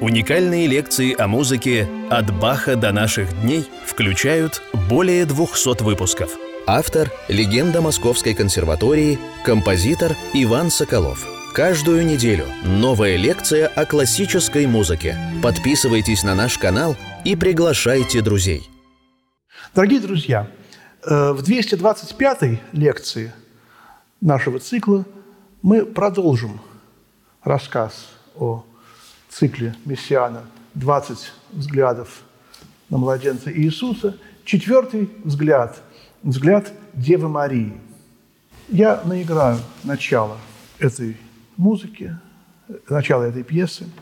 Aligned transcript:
Уникальные 0.00 0.66
лекции 0.66 1.14
о 1.14 1.28
музыке 1.28 1.86
«От 2.08 2.34
Баха 2.40 2.74
до 2.74 2.90
наших 2.90 3.38
дней» 3.42 3.68
включают 3.84 4.62
более 4.88 5.26
200 5.26 5.82
выпусков. 5.82 6.38
Автор– 6.66 7.10
легенда 7.28 7.82
Московской 7.82 8.32
консерватории, 8.32 9.18
композитор 9.44 10.16
Иван 10.32 10.70
Соколов. 10.70 11.26
Каждую 11.52 12.06
неделю 12.06 12.46
новая 12.64 13.16
лекция 13.16 13.66
о 13.68 13.84
классической 13.84 14.66
музыке. 14.66 15.18
Подписывайтесь 15.42 16.22
на 16.22 16.34
наш 16.34 16.56
канал 16.56 16.96
и 17.26 17.36
приглашайте 17.36 18.22
друзей. 18.22 18.70
Дорогие 19.74 20.00
друзья, 20.00 20.48
э, 21.04 21.32
в 21.32 21.42
225-й 21.42 22.58
лекции 22.72 23.34
нашего 24.22 24.60
цикла 24.60 25.04
мы 25.60 25.84
продолжим 25.84 26.58
рассказ 27.42 28.08
о 28.34 28.64
цикле 29.30 29.74
Мессиана 29.84 30.42
«20 30.76 31.18
взглядов 31.52 32.22
на 32.88 32.98
младенца 32.98 33.50
Иисуса». 33.52 34.18
Четвертый 34.44 35.10
взгляд– 35.24 35.80
взгляд 36.22 36.72
Девы 36.92 37.28
Марии. 37.28 37.80
Я 38.68 39.00
наиграю 39.04 39.58
начало 39.84 40.36
этой 40.78 41.16
музыки, 41.56 42.18
начало 42.88 43.22
этой 43.24 43.44
пьесы– 43.44 43.86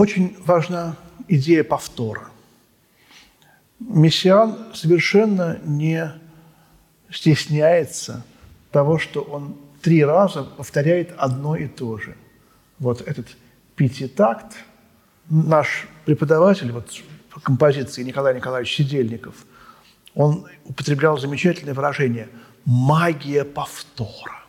Очень 0.00 0.34
важна 0.46 0.96
идея 1.28 1.62
повтора. 1.62 2.30
Мессиан 3.80 4.56
совершенно 4.72 5.60
не 5.62 6.10
стесняется 7.10 8.24
того, 8.70 8.98
что 8.98 9.20
он 9.20 9.58
три 9.82 10.02
раза 10.02 10.44
повторяет 10.44 11.12
одно 11.18 11.54
и 11.54 11.68
то 11.68 11.98
же. 11.98 12.16
Вот 12.78 13.02
этот 13.02 13.26
пятитакт, 13.76 14.56
наш 15.28 15.86
преподаватель 16.06 16.72
вот, 16.72 16.90
по 17.28 17.38
композиции 17.38 18.02
Николай 18.02 18.34
Николаевич 18.34 18.74
Сидельников, 18.74 19.44
он 20.14 20.46
употреблял 20.64 21.18
замечательное 21.18 21.74
выражение 21.74 22.30
«магия 22.64 23.44
повтора». 23.44 24.44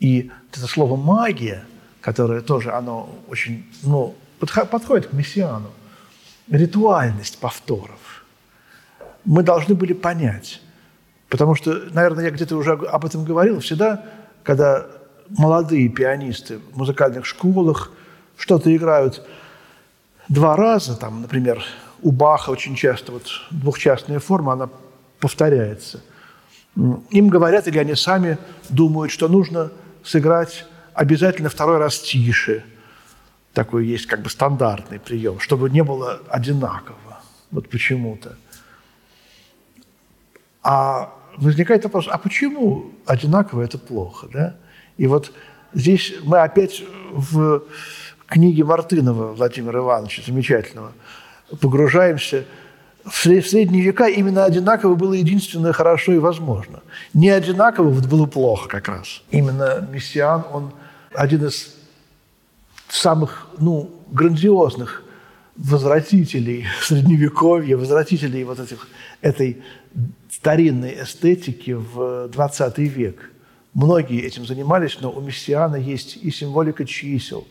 И 0.00 0.32
это 0.50 0.66
слово 0.66 0.96
«магия»– 0.96 1.64
которое 2.00 2.40
тоже, 2.40 2.72
оно 2.72 3.08
очень, 3.28 3.64
ну, 3.82 4.14
подходит 4.38 5.08
к 5.08 5.12
мессиану. 5.12 5.70
Ритуальность 6.48 7.38
повторов. 7.38 8.24
Мы 9.24 9.42
должны 9.42 9.74
были 9.74 9.92
понять, 9.92 10.62
потому 11.28 11.54
что, 11.54 11.74
наверное, 11.92 12.24
я 12.24 12.30
где-то 12.30 12.56
уже 12.56 12.72
об 12.72 13.04
этом 13.04 13.24
говорил, 13.24 13.60
всегда, 13.60 14.04
когда 14.42 14.86
молодые 15.28 15.88
пианисты 15.88 16.58
в 16.72 16.78
музыкальных 16.78 17.26
школах 17.26 17.92
что-то 18.36 18.74
играют 18.74 19.26
два 20.28 20.56
раза, 20.56 20.96
там, 20.96 21.20
например, 21.22 21.62
у 22.02 22.12
Баха 22.12 22.50
очень 22.50 22.76
часто 22.76 23.12
вот 23.12 23.26
двухчастная 23.50 24.20
форма, 24.20 24.52
она 24.52 24.70
повторяется. 25.20 26.00
Им 27.10 27.28
говорят, 27.28 27.66
или 27.66 27.78
они 27.78 27.94
сами 27.94 28.38
думают, 28.68 29.10
что 29.10 29.28
нужно 29.28 29.72
сыграть 30.04 30.64
обязательно 30.98 31.48
второй 31.48 31.78
раз 31.78 32.00
тише. 32.00 32.64
Такой 33.52 33.86
есть 33.86 34.06
как 34.06 34.20
бы 34.20 34.28
стандартный 34.28 34.98
прием, 34.98 35.38
чтобы 35.38 35.70
не 35.70 35.84
было 35.84 36.20
одинаково. 36.28 37.20
Вот 37.52 37.68
почему-то. 37.68 38.36
А 40.62 41.14
возникает 41.36 41.84
вопрос, 41.84 42.08
а 42.10 42.18
почему 42.18 42.90
одинаково 43.06 43.62
это 43.62 43.78
плохо? 43.78 44.28
Да? 44.32 44.56
И 44.96 45.06
вот 45.06 45.32
здесь 45.72 46.14
мы 46.24 46.40
опять 46.40 46.82
в 47.12 47.62
книге 48.26 48.64
Мартынова 48.64 49.34
Владимира 49.34 49.78
Ивановича, 49.78 50.22
замечательного, 50.26 50.92
погружаемся– 51.60 52.44
в 53.04 53.14
средние 53.14 53.82
века 53.82 54.06
именно 54.06 54.44
одинаково 54.44 54.94
было 54.94 55.14
единственное 55.14 55.72
хорошо 55.72 56.12
и 56.12 56.18
возможно. 56.18 56.80
Не 57.14 57.30
одинаково 57.30 57.88
было 57.88 58.26
плохо 58.26 58.68
как 58.68 58.88
раз. 58.88 59.22
Именно 59.30 59.88
мессиан, 59.90 60.44
он 60.52 60.72
один 61.14 61.46
из 61.46 61.74
самых 62.88 63.48
ну, 63.58 63.90
грандиозных 64.10 65.04
возвратителей 65.56 66.66
Средневековья, 66.82 67.76
возвратителей 67.76 68.44
вот 68.44 68.60
этих, 68.60 68.88
этой 69.20 69.62
старинной 70.30 71.02
эстетики 71.02 71.72
в 71.72 72.28
20 72.28 72.78
век. 72.78 73.30
Многие 73.74 74.22
этим 74.22 74.46
занимались, 74.46 74.98
но 75.00 75.10
у 75.10 75.20
Мессиана 75.20 75.76
есть 75.76 76.16
и 76.16 76.30
символика 76.30 76.84
чисел. 76.84 77.46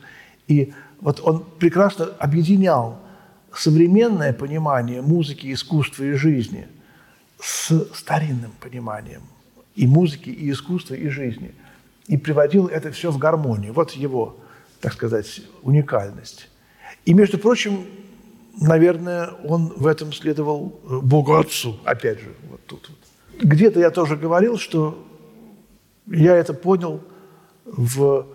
И 0.47 0.73
вот 1.01 1.19
он 1.21 1.43
прекрасно 1.59 2.05
объединял 2.19 2.99
современное 3.53 4.33
понимание 4.33 5.01
музыки, 5.01 5.51
искусства 5.51 6.03
и 6.03 6.13
жизни 6.13 6.67
с 7.39 7.87
старинным 7.93 8.51
пониманием 8.59 9.21
и 9.75 9.85
музыки, 9.85 10.29
и 10.29 10.49
искусства, 10.51 10.95
и 10.95 11.07
жизни– 11.09 11.53
и 12.07 12.17
приводил 12.17 12.67
это 12.67 12.91
все 12.91 13.11
в 13.11 13.17
гармонию. 13.17 13.73
Вот 13.73 13.91
его, 13.91 14.37
так 14.81 14.93
сказать, 14.93 15.41
уникальность. 15.61 16.49
И, 17.05 17.13
между 17.13 17.37
прочим, 17.37 17.85
наверное, 18.59 19.29
он 19.43 19.73
в 19.75 19.85
этом 19.85 20.13
следовал 20.13 20.79
э, 20.83 20.99
Богу 21.01 21.35
Отцу, 21.35 21.79
опять 21.83 22.19
же, 22.19 22.33
вот 22.49 22.61
тут 22.65 22.89
вот. 22.89 22.97
Где-то 23.43 23.79
я 23.79 23.91
тоже 23.91 24.15
говорил, 24.15 24.57
что 24.57 25.05
я 26.07 26.35
это 26.35 26.53
понял 26.53 27.03
в 27.65 28.25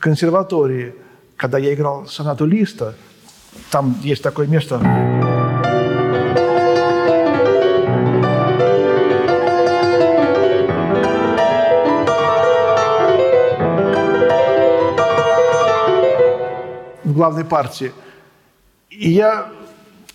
консерватории, 0.00 0.94
когда 1.36 1.58
я 1.58 1.74
играл 1.74 2.06
сонату 2.06 2.44
Листа, 2.44 2.94
там 3.70 3.96
есть 4.02 4.22
такое 4.22 4.46
место 4.46 4.78
главной 17.18 17.44
партии. 17.44 17.92
И 18.90 19.10
я 19.10 19.50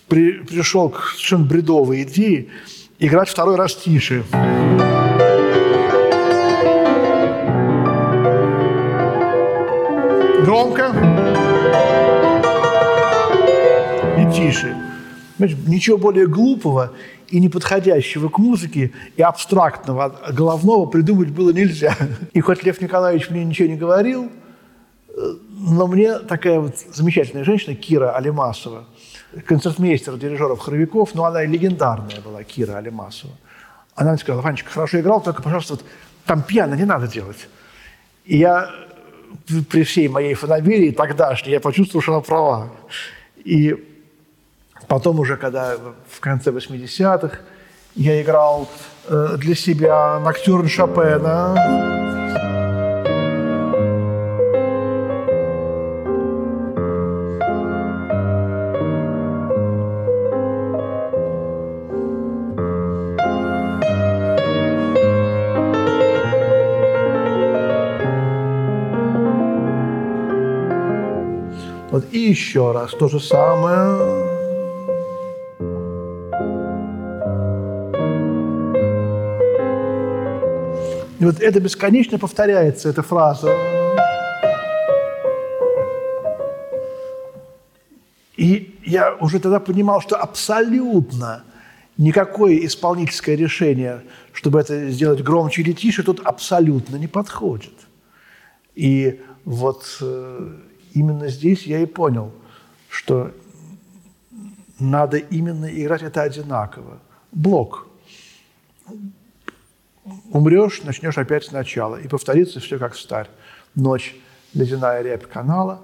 при, 0.08 0.38
пришел 0.38 0.88
к 0.88 1.10
совершенно 1.10 1.44
бредовой 1.44 2.02
идее 2.02 2.46
играть 2.98 3.28
второй 3.28 3.56
раз 3.56 3.74
тише. 3.74 4.24
Громко 10.44 10.94
и 14.18 14.32
тише. 14.32 14.74
Значит, 15.36 15.68
ничего 15.68 15.98
более 15.98 16.26
глупого 16.26 16.92
и 17.28 17.38
неподходящего 17.38 18.28
к 18.30 18.38
музыке 18.38 18.92
и 19.16 19.22
абстрактного, 19.22 20.20
головного 20.30 20.86
придумать 20.86 21.28
было 21.28 21.50
нельзя. 21.50 21.96
И 22.32 22.40
хоть 22.40 22.62
Лев 22.62 22.80
Николаевич 22.80 23.28
мне 23.30 23.44
ничего 23.44 23.68
не 23.68 23.76
говорил, 23.76 24.30
Но 25.16 25.86
мне 25.86 26.18
такая 26.18 26.58
вот 26.58 26.74
замечательная 26.92 27.44
женщина, 27.44 27.74
Кира 27.76 28.16
Алимасова, 28.16 28.84
концертмейстер 29.46 30.16
дирижеров 30.16 30.58
хоровиков, 30.60 31.14
но 31.14 31.24
она 31.24 31.44
и 31.44 31.46
легендарная 31.46 32.20
была, 32.20 32.42
Кира 32.42 32.76
Алимасова. 32.76 33.32
Она 33.94 34.10
мне 34.10 34.18
сказала, 34.18 34.42
Ванечка, 34.42 34.70
хорошо 34.70 35.00
играл, 35.00 35.20
только, 35.22 35.42
пожалуйста, 35.42 35.74
вот, 35.74 35.84
там 36.24 36.42
пьяно 36.42 36.74
не 36.74 36.84
надо 36.84 37.06
делать. 37.06 37.48
И 38.24 38.38
я 38.38 38.70
при 39.70 39.84
всей 39.84 40.08
моей 40.08 40.34
фанаберии 40.34 40.90
тогдашней, 40.90 41.52
я 41.52 41.60
почувствовал, 41.60 42.02
что 42.02 42.12
она 42.12 42.20
права. 42.20 42.70
И 43.44 43.76
потом 44.88 45.20
уже, 45.20 45.36
когда 45.36 45.76
в 46.08 46.20
конце 46.20 46.50
80-х 46.50 47.38
я 47.94 48.20
играл 48.22 48.68
э, 49.08 49.36
для 49.38 49.54
себя 49.54 50.18
Ноктюрн 50.20 50.68
Шопена, 50.68 52.13
еще 72.34 72.72
раз 72.72 72.90
то 72.90 73.08
же 73.08 73.20
самое. 73.20 74.34
И 81.20 81.24
вот 81.24 81.40
это 81.40 81.60
бесконечно 81.60 82.18
повторяется, 82.18 82.88
эта 82.88 83.02
фраза. 83.02 83.48
И 88.36 88.80
я 88.84 89.14
уже 89.20 89.38
тогда 89.38 89.60
понимал, 89.60 90.00
что 90.00 90.16
абсолютно 90.16 91.44
никакое 91.96 92.66
исполнительское 92.66 93.36
решение, 93.36 94.02
чтобы 94.32 94.58
это 94.58 94.90
сделать 94.90 95.22
громче 95.22 95.62
или 95.62 95.72
тише, 95.72 96.02
тут 96.02 96.20
абсолютно 96.24 96.96
не 96.96 97.06
подходит. 97.06 97.74
И 98.74 99.20
вот 99.44 99.98
э, 100.00 100.52
именно 100.94 101.28
здесь 101.28 101.64
я 101.64 101.80
и 101.80 101.86
понял, 101.86 102.32
что 102.88 103.32
надо 104.78 105.18
именно 105.18 105.66
играть 105.66 106.02
это 106.02 106.22
одинаково. 106.22 106.98
Блок. 107.32 107.86
Умрешь, 110.30 110.82
начнешь 110.82 111.18
опять 111.18 111.44
сначала. 111.44 111.96
И 111.96 112.08
повторится 112.08 112.60
все 112.60 112.78
как 112.78 112.94
старь. 112.94 113.28
Ночь, 113.74 114.16
ледяная 114.52 115.02
рябь 115.02 115.26
канала, 115.26 115.80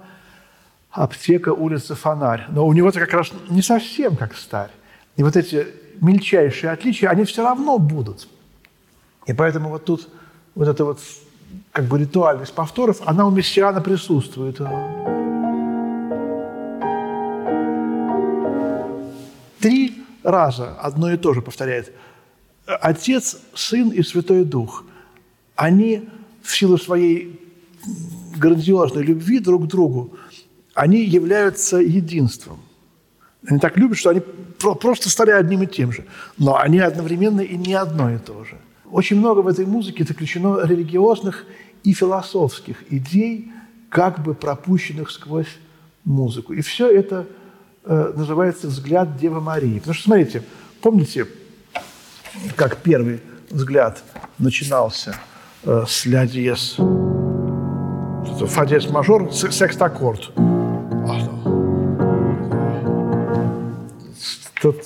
аптека, 0.91 1.49
улица, 1.49 1.95
фонарь. 1.95 2.45
Но 2.49 2.65
у 2.65 2.73
него 2.73 2.89
это 2.89 2.99
как 2.99 3.13
раз 3.13 3.31
не 3.49 3.61
совсем 3.61 4.15
как 4.15 4.35
старь. 4.35 4.71
И 5.17 5.23
вот 5.23 5.35
эти 5.35 5.67
мельчайшие 5.99 6.71
отличия, 6.71 7.09
они 7.09 7.25
все 7.25 7.43
равно 7.43 7.77
будут. 7.77 8.27
И 9.25 9.33
поэтому 9.33 9.69
вот 9.69 9.85
тут 9.85 10.09
вот 10.55 10.67
это 10.67 10.85
вот 10.85 10.99
как 11.71 11.85
бы 11.85 11.99
ритуальность 11.99 12.53
повторов, 12.53 13.01
она 13.05 13.25
у 13.25 13.31
мессиана 13.31 13.81
присутствует. 13.81 14.57
Три 19.59 20.03
раза 20.23 20.75
одно 20.79 21.11
и 21.11 21.17
то 21.17 21.33
же 21.33 21.41
повторяет. 21.41 21.93
Отец, 22.65 23.37
Сын 23.53 23.89
и 23.89 24.01
Святой 24.03 24.43
Дух. 24.43 24.83
Они 25.55 26.09
в 26.41 26.55
силу 26.55 26.77
своей 26.77 27.39
грандиозной 28.37 29.03
любви 29.03 29.39
друг 29.39 29.65
к 29.65 29.67
другу, 29.67 30.17
они 30.73 31.03
являются 31.03 31.77
единством. 31.77 32.59
Они 33.47 33.59
так 33.59 33.77
любят, 33.77 33.97
что 33.97 34.09
они 34.09 34.21
просто 34.59 35.09
стали 35.09 35.31
одним 35.31 35.63
и 35.63 35.67
тем 35.67 35.91
же. 35.91 36.05
Но 36.37 36.57
они 36.57 36.79
одновременно 36.79 37.41
и 37.41 37.57
не 37.57 37.73
одно 37.73 38.11
и 38.11 38.17
то 38.17 38.43
же– 38.43 38.57
очень 38.91 39.17
много 39.17 39.39
в 39.39 39.47
этой 39.47 39.65
музыке 39.65 40.03
заключено 40.03 40.65
религиозных 40.65 41.45
и 41.83 41.93
философских 41.93 42.91
идей, 42.91 43.51
как 43.89 44.21
бы 44.21 44.33
пропущенных 44.33 45.11
сквозь 45.11 45.57
музыку. 46.03 46.53
И 46.53 46.61
все 46.61 46.89
это 46.91 47.27
э, 47.85 48.13
называется 48.15 48.67
взгляд 48.67 49.17
Девы 49.17 49.41
Марии. 49.41 49.79
Потому 49.79 49.93
что, 49.93 50.03
смотрите, 50.03 50.43
помните, 50.81 51.27
как 52.55 52.77
первый 52.77 53.21
взгляд 53.49 54.03
начинался 54.37 55.15
э, 55.63 55.85
с 55.87 56.05
ля 56.05 56.25
диез, 56.25 56.75
фа 58.47 58.65
диез 58.65 58.89
мажор, 58.89 59.31
секстаккорд. 59.33 60.31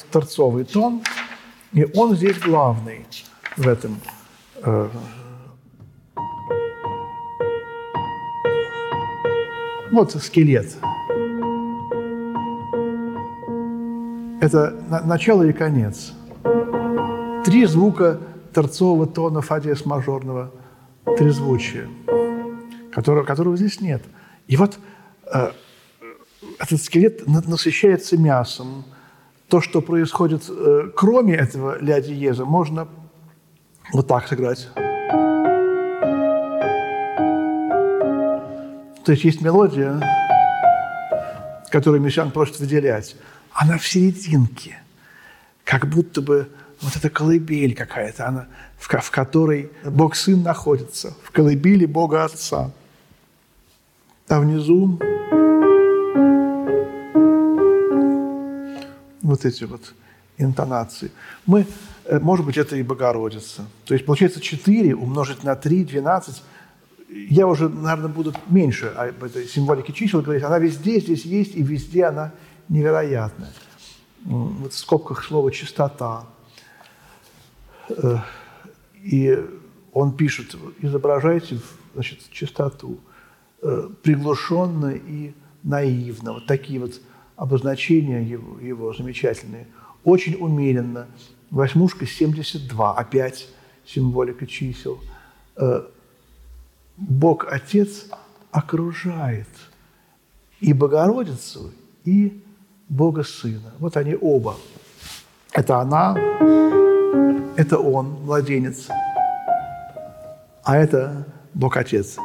Торцовый 0.10 0.64
тон, 0.64 1.02
и 1.74 1.86
он 1.94 2.16
здесь 2.16 2.40
главный– 2.40 3.06
в 3.58 3.68
этом 3.68 4.00
э, 4.64 4.90
вот 9.92 10.12
скелет. 10.14 10.76
Это 14.42 14.76
начало 15.06 15.44
и 15.44 15.54
конец. 15.54 16.14
Три 17.46 17.66
звука 17.66 18.20
торцового 18.54 19.08
тона 19.08 19.42
фа 19.42 19.60
диез 19.60 19.86
мажорного 19.86 20.52
трезвучия, 21.18 21.88
которого, 22.92 23.24
которого 23.24 23.56
здесь 23.56 23.80
нет. 23.82 24.04
И 24.48 24.58
вот 24.58 24.78
э, 25.34 25.52
этот 26.60 26.82
скелет 26.82 27.28
насыщается 27.28 28.18
мясом. 28.18 28.86
То, 29.48 29.62
что 29.62 29.82
происходит 29.82 30.44
э, 30.50 30.90
кроме 30.96 31.36
этого 31.36 31.82
ля 31.82 32.02
диеза, 32.02 32.46
можно 32.46 32.88
вот 33.92 34.08
так 34.08 34.28
сыграть. 34.28 34.68
То 39.04 39.12
есть 39.12 39.24
есть 39.24 39.42
мелодия, 39.42 40.02
которую 41.70 42.02
Мещан 42.02 42.32
просит 42.32 42.60
выделять. 42.60 43.16
Она 43.54 43.78
в 43.78 43.88
серединке, 43.88 44.78
как 45.64 45.88
будто 45.88 46.22
бы 46.22 46.50
вот 46.82 46.96
эта 46.96 47.10
колыбель 47.10 47.76
какая-то, 47.76 48.28
она, 48.28 48.48
в, 48.78 48.88
в 48.88 49.12
которой 49.12 49.72
Бог 49.84 50.16
Сын 50.16 50.42
находится, 50.42 51.16
в 51.24 51.32
колыбели 51.32 51.86
Бога 51.86 52.26
Отца. 52.26 52.72
А 54.28 54.40
внизу 54.40 55.00
вот 59.22 59.46
эти 59.46 59.64
вот 59.66 59.94
интонации. 60.38 61.12
Мы 61.46 61.68
может 62.10 62.46
быть, 62.46 62.58
это 62.58 62.76
и 62.76 62.84
Богородица. 62.84 63.66
То 63.86 63.94
есть, 63.94 64.06
получается, 64.06 64.40
4 64.40 64.96
умножить 64.96 65.44
на 65.44 65.56
3, 65.56 65.86
12. 65.86 66.44
Я 67.10 67.48
уже, 67.48 67.70
наверное, 67.70 68.10
буду 68.10 68.34
меньше 68.48 68.88
об 68.88 69.24
этой 69.24 69.48
символике 69.48 69.94
чисел 69.94 70.22
говорить. 70.22 70.44
Она 70.44 70.60
везде 70.60 71.00
здесь 71.00 71.26
есть, 71.26 71.56
и 71.56 71.64
везде 71.64 72.06
она 72.06 72.32
невероятная. 72.70 73.54
Вот 74.24 74.74
в 74.74 74.78
скобках 74.78 75.24
слово 75.24 75.52
«чистота». 75.52 76.26
Э, 77.90 78.18
и 78.96 79.40
он 79.94 80.16
пишет, 80.16 80.56
изображайте 80.82 81.60
значит, 81.94 82.20
чистоту, 82.32 83.00
э, 83.62 83.90
приглушенно 84.02 84.92
и 84.92 85.34
наивно. 85.64 86.34
Вот 86.34 86.48
такие 86.48 86.80
вот 86.80 87.00
обозначения 87.36 88.22
его, 88.22 88.60
его 88.60 88.94
замечательные. 88.94 89.68
Очень 90.04 90.36
умеренно– 90.36 91.08
Восьмушка 91.52 92.06
72, 92.06 92.96
опять 92.96 93.48
символика 93.86 94.48
чисел. 94.48 95.00
Э, 95.56 95.84
Бог 96.98 97.46
Отец 97.52 98.06
окружает 98.52 99.48
и 100.60 100.74
Богородицу, 100.74 101.72
и 102.04 102.42
Бога 102.90 103.24
Сына. 103.24 103.74
Вот 103.80 103.98
они 103.98 104.18
оба. 104.20 104.56
Это 105.52 105.80
она, 105.80 106.16
это 107.56 107.78
он, 107.78 108.08
младенец, 108.24 108.88
а 110.64 110.78
это 110.78 111.28
Бог 111.54 111.78
Отец. 111.78 112.18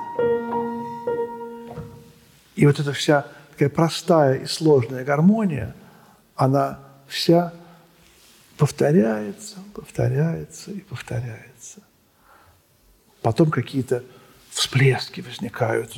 И 2.56 2.66
вот 2.66 2.80
эта 2.80 2.92
вся 2.92 3.26
такая 3.52 3.68
простая 3.68 4.34
и 4.36 4.46
сложная 4.46 5.04
гармония, 5.04 5.74
она 6.34 6.78
вся 7.06 7.52
повторяется, 8.60 9.56
повторяется 9.74 10.70
и 10.70 10.80
повторяется. 10.80 11.80
Потом 13.22 13.50
какие-то 13.50 14.04
всплески 14.50 15.22
возникают. 15.22 15.94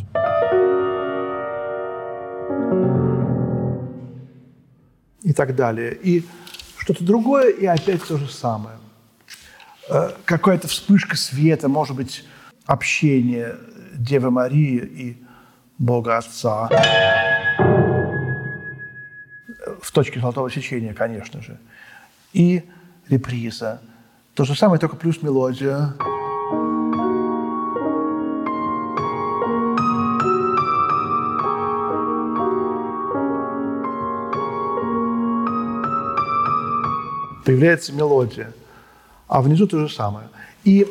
И 5.22 5.32
так 5.32 5.56
далее. 5.56 5.98
И 6.00 6.24
что-то 6.78 7.02
другое, 7.02 7.50
и 7.50 7.66
опять 7.66 8.04
то 8.04 8.16
же 8.16 8.28
самое. 8.28 8.76
Э, 9.88 10.12
какая-то 10.24 10.68
вспышка 10.68 11.16
света, 11.16 11.68
может 11.68 11.96
быть, 11.96 12.24
общение 12.64 13.56
Девы 13.92 14.30
Марии 14.30 14.76
и 14.78 15.22
Бога 15.78 16.16
Отца. 16.18 16.68
В 19.82 19.90
точке 19.90 20.20
золотого 20.20 20.48
сечения, 20.48 20.94
конечно 20.94 21.42
же. 21.42 21.58
И 22.32 22.62
реприза. 23.08 23.80
То 24.34 24.44
же 24.44 24.54
самое, 24.54 24.80
только 24.80 24.96
плюс 24.96 25.22
мелодия. 25.22 25.94
Появляется 37.44 37.92
мелодия. 37.92 38.52
А 39.28 39.42
внизу 39.42 39.66
то 39.66 39.78
же 39.78 39.92
самое. 39.92 40.28
И 40.64 40.86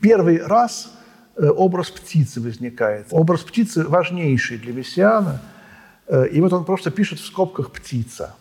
первый 0.00 0.42
раз 0.42 0.92
э, 1.36 1.48
образ 1.48 1.90
птицы 1.90 2.40
возникает. 2.40 3.08
Образ 3.10 3.42
птицы 3.42 3.84
важнейший 3.84 4.58
для 4.58 4.72
Мессиана. 4.72 5.40
Э, 6.06 6.26
и 6.26 6.40
вот 6.40 6.52
он 6.52 6.64
просто 6.64 6.90
пишет 6.90 7.20
в 7.20 7.26
скобках 7.26 7.70
«птица». 7.70 8.34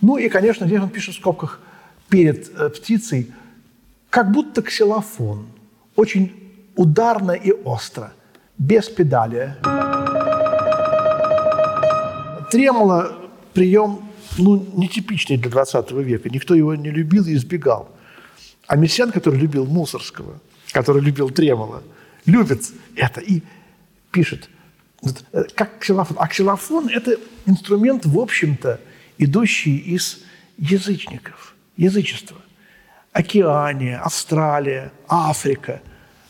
Ну 0.00 0.16
и, 0.16 0.28
конечно, 0.28 0.66
здесь 0.66 0.80
он 0.80 0.90
пишет 0.90 1.14
в 1.14 1.18
скобках 1.18 1.60
перед 2.08 2.50
э, 2.54 2.68
птицей, 2.68 3.32
как 4.10 4.30
будто 4.30 4.62
ксилофон. 4.62 5.46
Очень 5.94 6.32
ударно 6.76 7.32
и 7.32 7.52
остро, 7.52 8.12
без 8.58 8.88
педали. 8.88 9.56
Тремоло– 12.50 13.12
прием 13.54 14.06
ну, 14.38 14.66
нетипичный 14.74 15.38
для 15.38 15.50
20 15.50 15.90
века. 15.92 16.28
Никто 16.28 16.54
его 16.54 16.74
не 16.74 16.90
любил 16.90 17.24
и 17.26 17.34
избегал. 17.34 17.88
А 18.66 18.76
Мессиан, 18.76 19.12
который 19.12 19.40
любил 19.40 19.64
Мусорского, 19.64 20.40
который 20.72 21.02
любил 21.02 21.30
Тремоло, 21.30 21.82
любит 22.26 22.62
это 22.96 23.20
и 23.20 23.42
пишет, 24.12 24.50
э, 25.32 25.44
как 25.54 25.78
ксилофон. 25.78 26.16
А 26.20 26.28
ксилофон– 26.28 26.88
это 26.92 27.16
инструмент, 27.46 28.04
в 28.04 28.18
общем-то, 28.18 28.80
идущий 29.18 29.76
из 29.76 30.22
язычников, 30.58 31.54
язычества. 31.76 32.36
Океания, 33.12 33.98
Австралия, 33.98 34.92
Африка. 35.08 35.80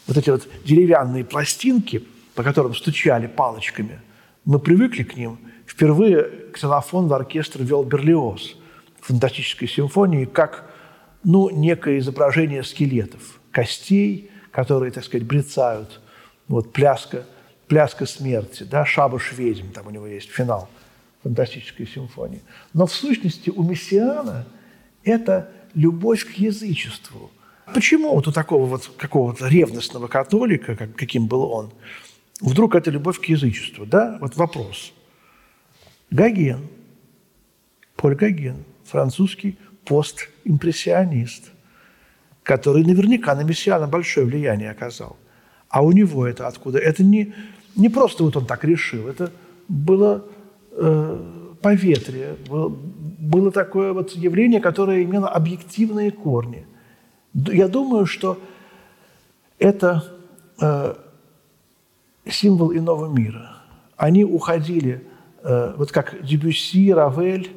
Вот 0.07 0.17
эти 0.17 0.31
вот 0.31 0.47
деревянные 0.65 1.25
пластинки, 1.25 2.05
по 2.35 2.43
которым 2.43 2.75
стучали 2.75 3.27
палочками, 3.27 4.01
мы 4.45 4.61
привыкли 4.61 5.03
к 5.03 5.17
ним. 5.17 5.39
Впервые 5.67 6.31
ксилофон 6.53 7.09
в 7.09 7.13
оркестр 7.13 7.63
вел 7.63 7.83
Берлиоз 7.83 8.57
фантастической 9.01 9.69
симфонии 9.69 10.25
как 10.25 10.69
ну, 11.23 11.51
некое 11.51 11.99
изображение 11.99 12.63
скелетов, 12.65 13.41
костей, 13.51 14.31
которые, 14.51 14.93
так 14.93 15.05
сказать, 15.05 15.27
брецают. 15.27 16.01
Вот 16.49 16.73
пляска, 16.73 17.25
пляска 17.67 18.07
смерти, 18.07 18.63
да, 18.63 18.85
шабаш 18.85 19.33
ведьм, 19.33 19.71
там 19.73 19.89
у 19.89 19.91
него 19.91 20.07
есть 20.07 20.31
финал 20.31 20.69
фантастической 21.27 21.87
симфонии. 21.89 22.41
Но 22.73 22.87
в 22.87 22.93
сущности 22.93 23.51
у 23.51 23.63
Мессиана 23.65 24.47
это 25.03 25.51
любовь 25.75 26.25
к 26.25 26.39
язычеству. 26.39 27.31
Почему 27.75 28.15
вот 28.15 28.29
у 28.29 28.33
такого 28.33 28.67
вот 28.67 28.93
какого-то 28.97 29.49
ревностного 29.49 30.07
католика, 30.07 30.77
как, 30.77 30.95
каким 30.95 31.27
был 31.27 31.43
он, 31.43 31.73
вдруг 32.41 32.77
это 32.77 32.93
любовь 32.93 33.21
к 33.21 33.25
язычеству? 33.25 33.87
Да? 33.87 34.19
Вот 34.21 34.37
вопрос. 34.37 34.93
Гоген, 36.13 36.69
Поль 37.97 38.15
Гоген, 38.15 38.63
французский 38.85 39.59
постимпрессионист, 39.85 41.51
который 42.45 42.85
наверняка 42.85 43.35
на 43.35 43.43
Мессиана 43.43 43.89
большое 43.89 44.27
влияние 44.27 44.71
оказал. 44.71 45.17
А 45.69 45.83
у 45.83 45.91
него 45.91 46.25
это 46.25 46.47
откуда? 46.47 46.79
Это 46.79 47.03
не, 47.03 47.35
не 47.75 47.89
просто 47.89 48.23
вот 48.23 48.37
он 48.37 48.47
так 48.47 48.63
решил, 48.63 49.09
это 49.09 49.33
было 49.67 50.25
поветрие, 51.63 52.37
было, 53.19 53.51
такое 53.51 53.93
вот 53.93 54.13
явление, 54.13 54.61
которое 54.61 55.03
имело 55.03 55.29
объективные 55.29 56.11
корни. 56.11 56.67
Я 57.35 57.69
думаю, 57.69 58.07
что 58.07 58.39
это 59.59 60.05
э, 60.61 60.95
символ 62.29 62.73
иного 62.73 63.07
мира. 63.13 63.57
Они 63.97 64.25
уходили, 64.25 65.07
э, 65.43 65.75
вот 65.77 65.93
как 65.93 66.23
Дебюсси, 66.23 66.93
Равель, 66.93 67.51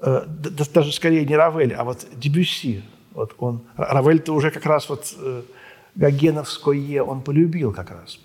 Э, 0.00 0.24
даже 0.26 0.92
скорее 0.92 1.24
не 1.24 1.36
Равель, 1.36 1.74
а 1.74 1.84
вот 1.84 2.06
Дебюсси. 2.14 2.82
Вот 3.12 3.34
он, 3.38 3.62
Равель-то 3.76 4.32
уже 4.34 4.50
как 4.50 4.66
раз 4.66 4.88
вот 4.88 5.14
э, 5.18 5.42
Гогеновское 5.94 7.02
он 7.02 7.22
полюбил 7.22 7.72
как 7.72 7.90
раз, 7.90 8.18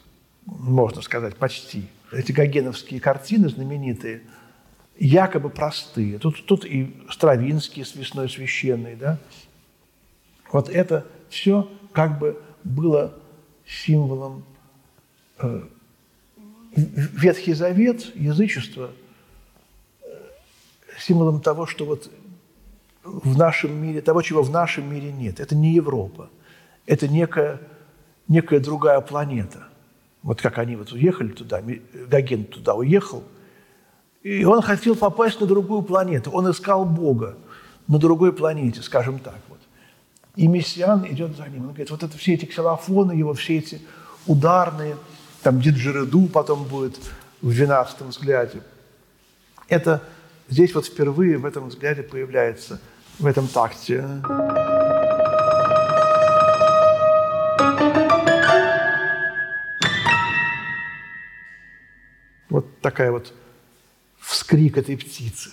можно 0.45 1.01
сказать, 1.01 1.37
почти. 1.37 1.87
Эти 2.11 2.31
гогеновские 2.31 2.99
картины 2.99 3.49
знаменитые, 3.49 4.21
якобы 4.97 5.49
простые. 5.49 6.19
Тут, 6.19 6.45
тут 6.45 6.65
и 6.65 6.95
Стравинский 7.09 7.85
с 7.85 7.95
«Весной 7.95 8.29
священной», 8.29 8.95
да? 8.95 9.17
Вот 10.51 10.69
это 10.69 11.07
все 11.29 11.71
как 11.93 12.19
бы 12.19 12.41
было 12.63 13.13
символом 13.65 14.43
э, 15.39 15.63
Ветхий 16.75 17.53
Завет, 17.53 18.15
язычество– 18.15 18.91
символом 21.01 21.41
того, 21.41 21.65
что 21.65 21.85
вот 21.85 22.09
в 23.03 23.37
нашем 23.37 23.73
мире, 23.81 24.01
того, 24.01 24.21
чего 24.21 24.43
в 24.43 24.51
нашем 24.51 24.91
мире 24.93 25.11
нет. 25.11 25.39
Это 25.39 25.55
не 25.55 25.73
Европа. 25.73 26.29
Это 26.85 27.07
некая, 27.07 27.59
некая 28.27 28.59
другая 28.59 29.01
планета. 29.01 29.67
Вот 30.23 30.41
как 30.41 30.57
они 30.57 30.75
вот 30.75 30.91
уехали 30.91 31.29
туда, 31.29 31.61
Гоген 32.07 32.45
туда 32.45 32.75
уехал, 32.75 33.23
и 34.21 34.45
он 34.45 34.61
хотел 34.61 34.95
попасть 34.95 35.39
на 35.41 35.47
другую 35.47 35.81
планету. 35.81 36.29
Он 36.31 36.49
искал 36.51 36.85
Бога 36.85 37.37
на 37.87 37.97
другой 37.97 38.31
планете, 38.31 38.81
скажем 38.83 39.17
так. 39.17 39.39
Вот. 39.49 39.59
И 40.35 40.47
мессиан 40.47 41.07
идет 41.07 41.35
за 41.35 41.47
ним. 41.47 41.61
Он 41.61 41.67
говорит, 41.69 41.89
вот 41.89 42.03
это 42.03 42.15
все 42.17 42.35
эти 42.35 42.45
ксилофоны 42.45 43.13
его, 43.13 43.33
все 43.33 43.57
эти 43.57 43.81
ударные, 44.27 44.95
там 45.41 45.59
диджереду 45.59 46.27
потом 46.27 46.65
будет 46.65 46.99
в 47.41 47.49
12 47.49 48.01
взгляде. 48.01 48.61
Это 49.67 50.03
Здесь 50.51 50.75
вот 50.75 50.85
впервые 50.85 51.37
в 51.37 51.45
этом 51.45 51.69
взгляде 51.69 52.03
появляется, 52.03 52.81
в 53.19 53.25
этом 53.25 53.47
такте. 53.47 54.05
Вот 62.51 62.65
такая 62.81 63.13
вот 63.13 63.33
вскрик 64.19 64.77
этой 64.77 64.97
птицы. 64.97 65.51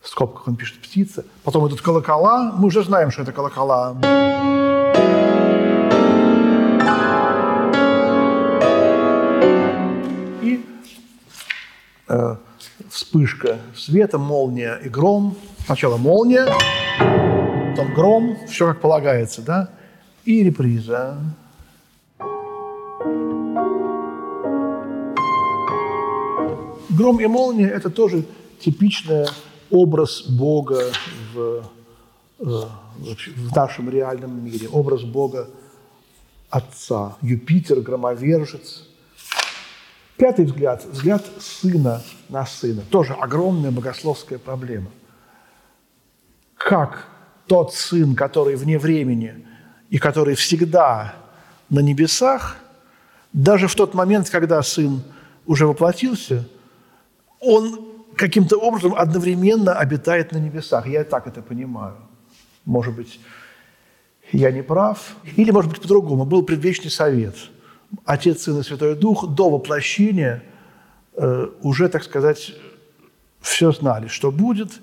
В 0.00 0.06
скобках 0.06 0.46
он 0.46 0.54
пишет 0.54 0.80
«птица». 0.80 1.24
Потом 1.42 1.66
идут 1.66 1.80
колокола. 1.80 2.52
Мы 2.56 2.66
уже 2.68 2.84
знаем, 2.84 3.10
что 3.10 3.22
это 3.22 3.32
колокола. 3.32 3.96
И 10.42 10.64
э, 12.08 12.36
вспышка 12.88 13.58
света, 13.76 14.18
молния 14.18 14.76
и 14.76 14.88
гром. 14.88 15.36
Сначала 15.66 15.96
молния, 15.96 16.46
потом 17.70 17.94
гром, 17.94 18.38
все 18.48 18.68
как 18.68 18.80
полагается, 18.80 19.42
да? 19.42 19.70
И 20.24 20.44
реприза. 20.44 21.18
Гром 26.92 27.20
и 27.20 27.26
молния– 27.26 27.68
это 27.74 27.90
тоже 27.90 28.24
типичный 28.60 29.26
образ 29.70 30.22
Бога 30.22 30.92
в, 31.34 31.64
в 32.38 33.56
нашем 33.56 33.90
реальном 33.90 34.44
мире, 34.44 34.68
образ 34.68 35.02
Бога 35.02 35.48
Отца. 36.50 37.16
Юпитер, 37.22 37.80
громовержец– 37.80 38.86
Пятый 40.22 40.44
взгляд– 40.44 40.84
взгляд 40.92 41.24
сына 41.40 42.00
на 42.28 42.46
сына. 42.46 42.82
Тоже 42.90 43.12
огромная 43.14 43.72
богословская 43.72 44.38
проблема. 44.38 44.88
Как 46.56 47.08
тот 47.48 47.74
сын, 47.74 48.14
который 48.14 48.54
вне 48.54 48.78
времени 48.78 49.44
и 49.90 49.98
который 49.98 50.36
всегда 50.36 51.16
на 51.70 51.80
небесах, 51.80 52.56
даже 53.32 53.66
в 53.66 53.74
тот 53.74 53.94
момент, 53.94 54.30
когда 54.30 54.62
сын 54.62 55.02
уже 55.44 55.66
воплотился, 55.66 56.46
он 57.42 57.92
каким-то 58.16 58.56
образом 58.56 58.94
одновременно 58.94 59.74
обитает 59.74 60.32
на 60.32 60.38
небесах. 60.38 60.86
Я 60.86 61.04
так 61.04 61.26
это 61.26 61.42
понимаю. 61.42 61.96
Может 62.64 62.94
быть, 62.94 63.20
я 64.32 64.50
не 64.50 64.62
прав. 64.62 65.16
Или, 65.36 65.50
может 65.50 65.70
быть, 65.70 65.80
по-другому. 65.80 66.24
Был 66.24 66.42
предвечный 66.42 66.90
совет– 66.90 67.34
Отец, 68.04 68.42
Сын 68.42 68.58
и 68.60 68.62
Святой 68.62 68.94
Дух 68.94 69.28
до 69.28 69.50
воплощения 69.50 70.42
э, 71.14 71.48
уже, 71.60 71.88
так 71.88 72.02
сказать, 72.02 72.54
все 73.40 73.72
знали, 73.72 74.06
что 74.06 74.30
будет, 74.30 74.80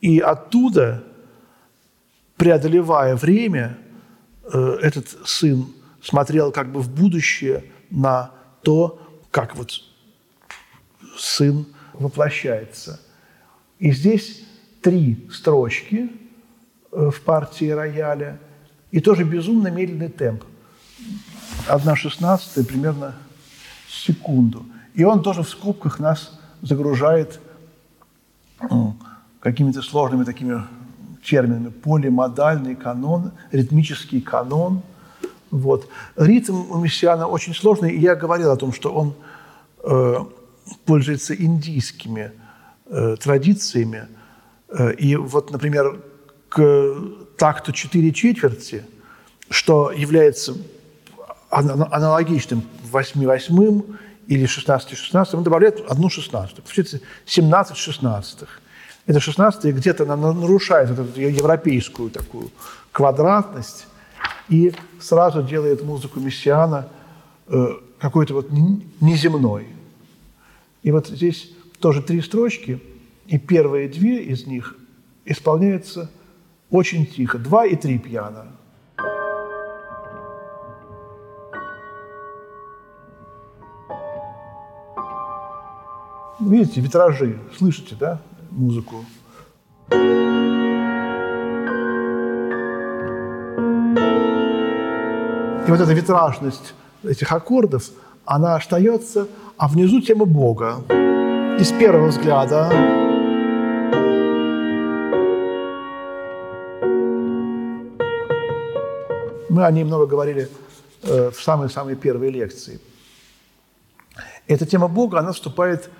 и 0.00 0.18
оттуда, 0.18 1.04
преодолевая 2.36 3.16
время, 3.16 3.78
э, 4.52 4.78
этот 4.82 5.08
сын 5.24 5.66
смотрел 6.02 6.52
как 6.52 6.72
бы 6.72 6.80
в 6.80 6.90
будущее 6.90 7.64
на 7.90 8.32
то, 8.62 9.00
как 9.30 9.56
вот 9.56 9.82
Сын 11.16 11.66
воплощается. 11.98 13.00
И 13.78 13.92
здесь 13.92 14.44
три 14.80 15.28
строчки 15.30 16.10
э, 16.92 17.10
в 17.10 17.20
партии 17.22 17.70
рояля 17.70 18.38
и 18.90 19.00
тоже 19.00 19.24
безумно 19.24 19.68
медленный 19.68 20.08
темп. 20.08 20.44
Одна 21.68 21.96
шестнадцатая 21.96 22.64
примерно 22.64 23.14
секунду. 23.88 24.64
И 24.94 25.04
он 25.04 25.22
тоже 25.22 25.42
в 25.42 25.48
скобках 25.48 25.98
нас 25.98 26.38
загружает 26.62 27.40
какими-то 29.40 29.82
сложными 29.82 30.24
такими 30.24 30.62
терминами. 31.22 31.68
Полимодальный 31.68 32.74
канон, 32.74 33.32
ритмический 33.52 34.20
канон. 34.20 34.82
Вот. 35.50 35.88
Ритм 36.16 36.70
у 36.70 36.78
Мессиана 36.78 37.26
очень 37.26 37.54
сложный, 37.54 37.92
и 37.92 38.00
я 38.00 38.14
говорил 38.14 38.50
о 38.50 38.56
том, 38.56 38.72
что 38.72 38.92
он 38.92 39.14
э, 39.84 40.16
пользуется 40.84 41.34
индийскими 41.34 42.32
э, 42.86 43.16
традициями. 43.20 44.08
Э, 44.68 44.92
и 44.92 45.16
вот, 45.16 45.50
например, 45.50 46.00
к 46.48 46.94
такту 47.36 47.72
четыре 47.72 48.12
четверти, 48.12 48.84
что 49.50 49.90
является 49.92 50.54
аналогичным 51.50 52.62
восьми 52.90 53.26
восьмым 53.26 53.98
или 54.26 54.44
16 54.44 54.96
шестнадцатым, 54.96 55.40
он 55.40 55.44
добавляет 55.44 55.80
одну 55.88 56.10
шестнадцатую. 56.10 56.64
Получается 56.64 57.00
17 57.24 57.76
шестнадцатых. 57.76 58.60
Это 59.06 59.20
шестнадцатая 59.20 59.72
где-то 59.72 60.04
нарушает 60.04 60.90
эту 60.90 61.18
европейскую 61.18 62.10
такую 62.10 62.50
квадратность 62.92 63.86
и 64.50 64.74
сразу 65.00 65.42
делает 65.42 65.82
музыку 65.82 66.20
Мессиана 66.20 66.88
э, 67.46 67.68
какой-то 67.98 68.34
вот 68.34 68.48
неземной. 69.00 69.68
И 70.82 70.90
вот 70.90 71.08
здесь 71.08 71.52
тоже 71.80 72.02
три 72.02 72.20
строчки, 72.20 72.80
и 73.26 73.38
первые 73.38 73.88
две 73.88 74.22
из 74.22 74.46
них 74.46 74.76
исполняются 75.24 76.10
очень 76.70 77.06
тихо. 77.06 77.38
Два 77.38 77.66
и 77.66 77.76
три 77.76 77.98
пьяно. 77.98 78.46
Видите, 86.40 86.80
витражи, 86.80 87.38
слышите, 87.56 87.96
да, 87.98 88.20
музыку? 88.50 89.04
И 95.66 95.70
вот 95.70 95.80
эта 95.80 95.92
витражность 95.92 96.74
этих 97.02 97.30
аккордов, 97.32 97.90
она 98.24 98.54
остается, 98.54 99.28
а 99.58 99.66
внизу 99.66 100.00
тема 100.00 100.24
Бога. 100.24 100.84
И 101.58 101.64
с 101.64 101.72
первого 101.72 102.08
взгляда 102.08 102.70
мы 109.50 109.64
о 109.64 109.70
ней 109.72 109.82
много 109.82 110.06
говорили 110.06 110.48
э, 111.02 111.30
в 111.30 111.42
самой-самой 111.42 111.96
первой 111.96 112.30
лекции. 112.30 112.78
Эта 114.46 114.64
тема 114.64 114.86
Бога, 114.86 115.18
она 115.18 115.32
вступает 115.32 115.90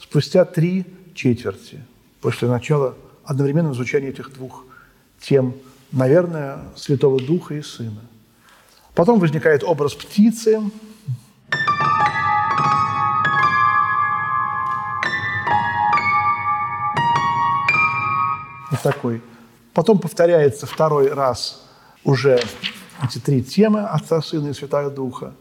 спустя 0.00 0.44
три 0.44 0.84
четверти 1.14 1.80
после 2.20 2.48
начала 2.48 2.96
одновременного 3.24 3.74
звучания 3.74 4.08
этих 4.08 4.32
двух 4.34 4.64
тем, 5.20 5.54
наверное, 5.92 6.58
Святого 6.74 7.20
Духа 7.20 7.54
и 7.54 7.62
Сына. 7.62 8.00
Потом 8.94 9.20
возникает 9.20 9.62
образ 9.62 9.94
птицы, 9.94 10.60
вот 18.74 18.82
такой. 18.82 19.22
Потом 19.72 19.98
повторяется 19.98 20.66
второй 20.66 21.12
раз 21.12 21.66
уже 22.04 22.40
эти 23.02 23.18
три 23.18 23.42
темы 23.42 23.80
Отца, 23.80 24.20
Сына 24.22 24.48
и 24.48 24.52
Святого 24.52 24.90
Духа. 24.90 25.34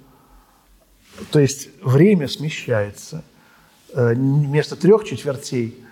То 1.32 1.40
есть 1.40 1.70
время 1.82 2.28
смещается– 2.28 3.24
Э, 3.96 4.14
вместо 4.14 4.76
трех 4.76 5.04
четвертей 5.04 5.86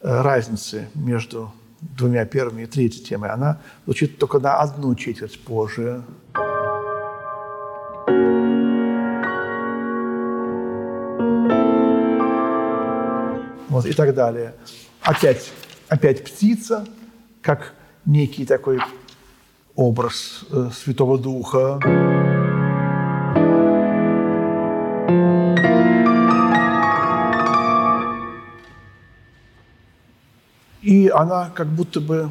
э, 0.00 0.20
разницы 0.20 0.88
между 0.94 1.52
двумя 1.80 2.24
первыми 2.24 2.62
и 2.62 2.66
третьей 2.66 3.04
темой, 3.04 3.30
она 3.30 3.58
звучит 3.84 4.18
только 4.18 4.38
на 4.38 4.60
одну 4.60 4.94
четверть 4.94 5.40
позже. 5.42 6.04
Вот, 13.68 13.86
и 13.86 13.92
так 13.92 14.14
далее. 14.14 14.54
Опять, 15.02 15.50
опять 15.88 16.24
птица, 16.24 16.86
как 17.42 17.74
некий 18.04 18.44
такой 18.44 18.80
образ 19.74 20.44
э, 20.50 20.70
Святого 20.74 21.18
Духа. 21.18 21.80
и 30.88 31.08
она 31.08 31.50
как 31.50 31.66
будто 31.66 32.00
бы 32.00 32.30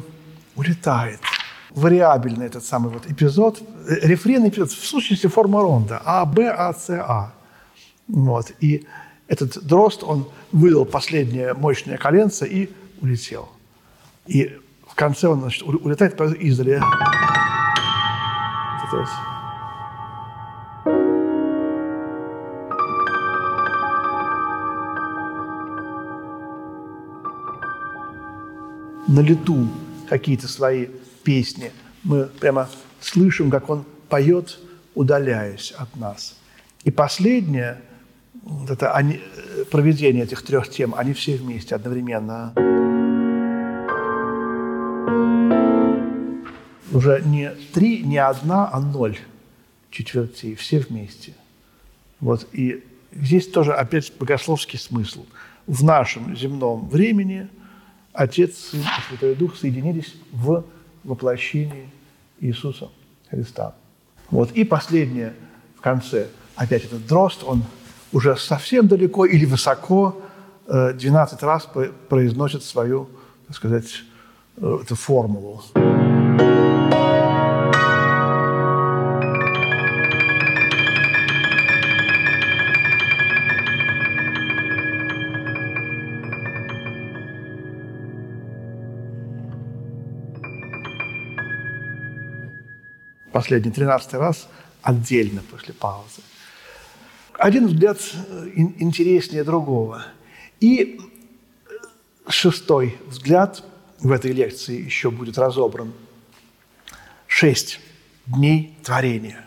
улетает. 0.56 1.20
Вариабельный 1.70 2.46
этот 2.46 2.64
самый 2.64 2.90
вот 2.90 3.06
эпизод, 3.06 3.62
рефрен 3.86 4.48
эпизод, 4.48 4.72
в 4.72 4.84
сущности 4.84 5.28
форма 5.28 5.62
ронда, 5.62 6.02
А, 6.04 6.24
Б, 6.24 6.48
А, 6.48 6.72
С, 6.74 6.90
А. 6.90 7.32
Вот. 8.08 8.52
И 8.58 8.84
этот 9.28 9.64
дрозд, 9.64 10.02
он 10.02 10.28
выдал 10.50 10.86
последнее 10.86 11.54
мощное 11.54 11.98
коленце 11.98 12.48
и 12.48 12.70
улетел. 13.00 13.48
И 14.26 14.58
в 14.86 14.94
конце 14.94 15.28
он 15.28 15.40
значит, 15.40 15.62
улетает 15.62 16.20
издали. 16.40 16.80
Вот 18.80 19.00
это 19.00 19.08
на 29.08 29.20
лету 29.20 29.68
какие-то 30.08 30.46
свои 30.48 30.86
песни. 31.24 31.72
Мы 32.04 32.24
прямо 32.26 32.68
слышим, 33.00 33.50
как 33.50 33.68
он 33.70 33.84
поет, 34.08 34.58
удаляясь 34.94 35.72
от 35.72 35.96
нас. 35.96 36.36
И 36.84 36.90
последнее, 36.90 37.80
вот 38.42 38.70
это 38.70 38.92
они, 38.92 39.20
проведение 39.70 40.24
этих 40.24 40.42
трех 40.42 40.68
тем, 40.70 40.94
они 40.94 41.12
все 41.12 41.36
вместе 41.36 41.74
одновременно. 41.74 42.54
Уже 46.92 47.22
не 47.24 47.50
три, 47.72 48.02
не 48.02 48.18
одна, 48.18 48.68
а 48.72 48.80
ноль 48.80 49.18
четвертей, 49.90 50.54
все 50.54 50.80
вместе. 50.80 51.34
Вот, 52.20 52.46
и 52.52 52.84
здесь 53.12 53.48
тоже 53.48 53.72
опять 53.74 54.12
богословский 54.18 54.78
смысл. 54.78 55.26
В 55.66 55.84
нашем 55.84 56.36
земном 56.36 56.88
времени– 56.88 57.48
Отец, 58.18 58.56
Сын 58.56 58.80
и 58.80 59.08
Святой 59.08 59.36
Дух 59.36 59.56
соединились 59.56 60.16
в 60.32 60.64
воплощении 61.04 61.88
Иисуса 62.40 62.88
Христа. 63.30 63.76
Вот. 64.32 64.50
И 64.52 64.64
последнее 64.64 65.34
в 65.76 65.80
конце. 65.80 66.26
Опять 66.56 66.84
этот 66.86 67.06
дрозд, 67.06 67.44
он 67.44 67.62
уже 68.12 68.36
совсем 68.36 68.88
далеко 68.88 69.24
или 69.24 69.44
высоко 69.44 70.20
12 70.66 71.02
э, 71.40 71.46
раз 71.46 71.68
произносит 72.08 72.64
свою, 72.64 73.08
так 73.46 73.54
сказать, 73.54 74.02
эту 74.60 74.94
формулу. 74.94 75.62
последний, 93.38 93.70
тринадцатый 93.70 94.18
раз, 94.18 94.48
отдельно 94.82 95.42
после 95.48 95.72
паузы. 95.72 96.22
Один 97.34 97.68
взгляд 97.68 97.98
э, 98.00 98.48
интереснее 98.56 99.44
другого. 99.44 100.04
И 100.58 101.00
шестой 102.28 102.98
взгляд 103.06 103.62
в 103.98 104.10
этой 104.12 104.32
лекции 104.32 104.80
еще 104.80 105.10
будет 105.10 105.38
разобран. 105.38 105.92
Шесть 107.26 107.80
дней 108.26 108.76
творения. 108.82 109.44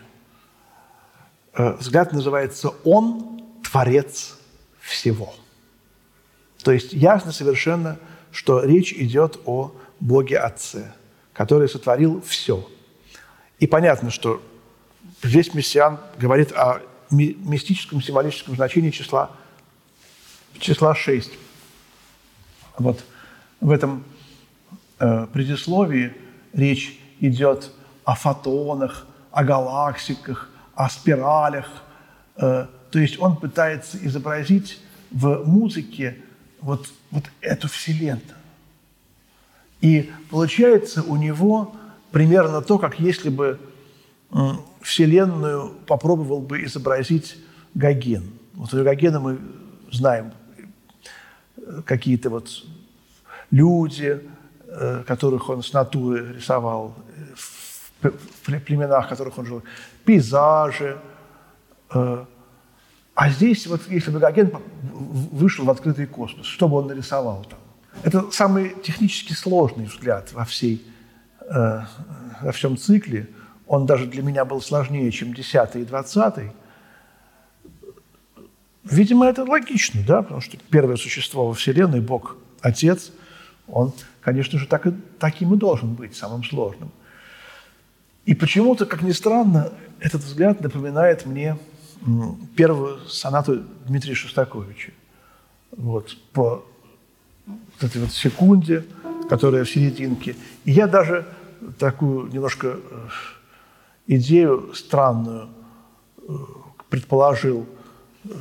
Э, 1.54 1.74
взгляд 1.74 2.12
называется 2.12 2.70
«Он– 2.84 3.40
Творец 3.62 4.38
всего». 4.80 5.34
То 6.62 6.72
есть 6.72 6.92
ясно 6.92 7.32
совершенно, 7.32 7.98
что 8.30 8.62
речь 8.62 8.92
идет 8.92 9.40
о 9.46 9.74
Боге 10.00 10.38
Отце, 10.38 10.92
который 11.32 11.68
сотворил 11.68 12.22
все– 12.22 12.68
и 13.62 13.68
понятно, 13.68 14.10
что 14.10 14.42
здесь 15.22 15.54
мессиан 15.54 16.00
говорит 16.18 16.50
о 16.50 16.82
мистическом, 17.10 18.02
символическом 18.02 18.56
значении 18.56 18.90
числа 18.90 19.30
числа 20.58 20.96
6. 20.96 21.30
Вот 22.78 23.04
в 23.60 23.70
этом 23.70 24.02
э, 25.02 25.26
предисловии 25.32 26.12
речь 26.52 26.98
идет 27.20 27.72
о 28.04 28.14
фотонах, 28.14 29.06
о 29.32 29.44
галактиках, 29.44 30.48
о 30.74 30.88
спиралях. 30.88 31.66
Э, 32.36 32.66
то 32.90 32.98
есть 32.98 33.18
он 33.18 33.36
пытается 33.36 33.98
изобразить 34.06 34.80
в 35.10 35.44
музыке 35.44 36.16
вот, 36.60 36.88
вот 37.10 37.24
эту 37.40 37.68
вселенную. 37.68 38.22
И 39.80 40.10
получается 40.30 41.02
у 41.02 41.16
него 41.16 41.74
примерно 42.12 42.62
то, 42.62 42.78
как 42.78 43.00
если 43.00 43.28
бы 43.28 43.58
Вселенную 44.80 45.74
попробовал 45.86 46.40
бы 46.40 46.64
изобразить 46.64 47.36
Гоген. 47.74 48.30
Вот 48.54 48.72
у 48.72 48.82
Гогена 48.82 49.20
мы 49.20 49.38
знаем 49.90 50.32
какие-то 51.84 52.30
вот 52.30 52.48
люди, 53.50 54.20
э, 54.20 54.20
которых 55.06 55.48
он 55.48 55.62
с 55.62 55.72
натуры 55.72 56.34
рисовал, 56.34 56.94
в 58.02 58.60
племенах, 58.60 59.06
в 59.06 59.08
которых 59.08 59.38
он 59.38 59.46
жил, 59.46 59.62
пейзажи. 60.04 60.98
Э. 61.94 62.24
А 63.14 63.30
здесь, 63.30 63.66
вот 63.66 63.82
если 63.88 64.10
бы 64.10 64.18
Гоген 64.18 64.52
вышел 64.82 65.64
в 65.64 65.70
открытый 65.70 66.06
космос, 66.06 66.46
что 66.46 66.68
бы 66.68 66.78
он 66.78 66.86
нарисовал 66.86 67.44
там? 67.48 67.58
Это 68.02 68.30
самый 68.30 68.74
технически 68.82 69.34
сложный 69.34 69.84
взгляд 69.84 70.32
во, 70.32 70.44
всей, 70.44 70.82
э, 71.40 71.80
во 72.40 72.52
всем 72.52 72.78
цикле. 72.78 73.28
Он 73.66 73.86
даже 73.86 74.06
для 74.06 74.22
меня 74.22 74.44
был 74.44 74.60
сложнее, 74.62 75.10
чем 75.12 75.34
10 75.34 75.76
и 75.76 75.84
20. 75.84 76.52
Видимо, 78.84 79.26
это 79.26 79.44
логично, 79.44 80.02
да, 80.06 80.22
потому 80.22 80.40
что 80.40 80.56
первое 80.70 80.96
существо 80.96 81.46
во 81.46 81.54
Вселенной, 81.54 82.00
Бог, 82.00 82.36
Отец, 82.62 83.12
он, 83.72 83.92
конечно 84.20 84.58
же, 84.58 84.66
так 84.66 84.86
и, 84.86 84.92
таким 85.18 85.54
и 85.54 85.56
должен 85.56 85.94
быть, 85.94 86.14
самым 86.14 86.44
сложным. 86.44 86.92
И 88.26 88.34
почему-то, 88.34 88.86
как 88.86 89.02
ни 89.02 89.12
странно, 89.12 89.72
этот 89.98 90.22
взгляд 90.22 90.60
напоминает 90.60 91.26
мне 91.26 91.58
первую 92.54 93.00
сонату 93.08 93.64
Дмитрия 93.86 94.14
Шостаковича. 94.14 94.92
Вот, 95.76 96.16
по 96.32 96.64
вот 97.46 97.82
этой 97.82 98.02
вот 98.02 98.12
секунде, 98.12 98.84
которая 99.28 99.64
в 99.64 99.70
серединке. 99.70 100.36
И 100.64 100.72
я 100.72 100.86
даже 100.86 101.26
такую 101.78 102.30
немножко 102.30 102.68
э, 102.68 103.08
идею 104.06 104.74
странную 104.74 105.48
э, 106.18 106.32
предположил, 106.90 107.66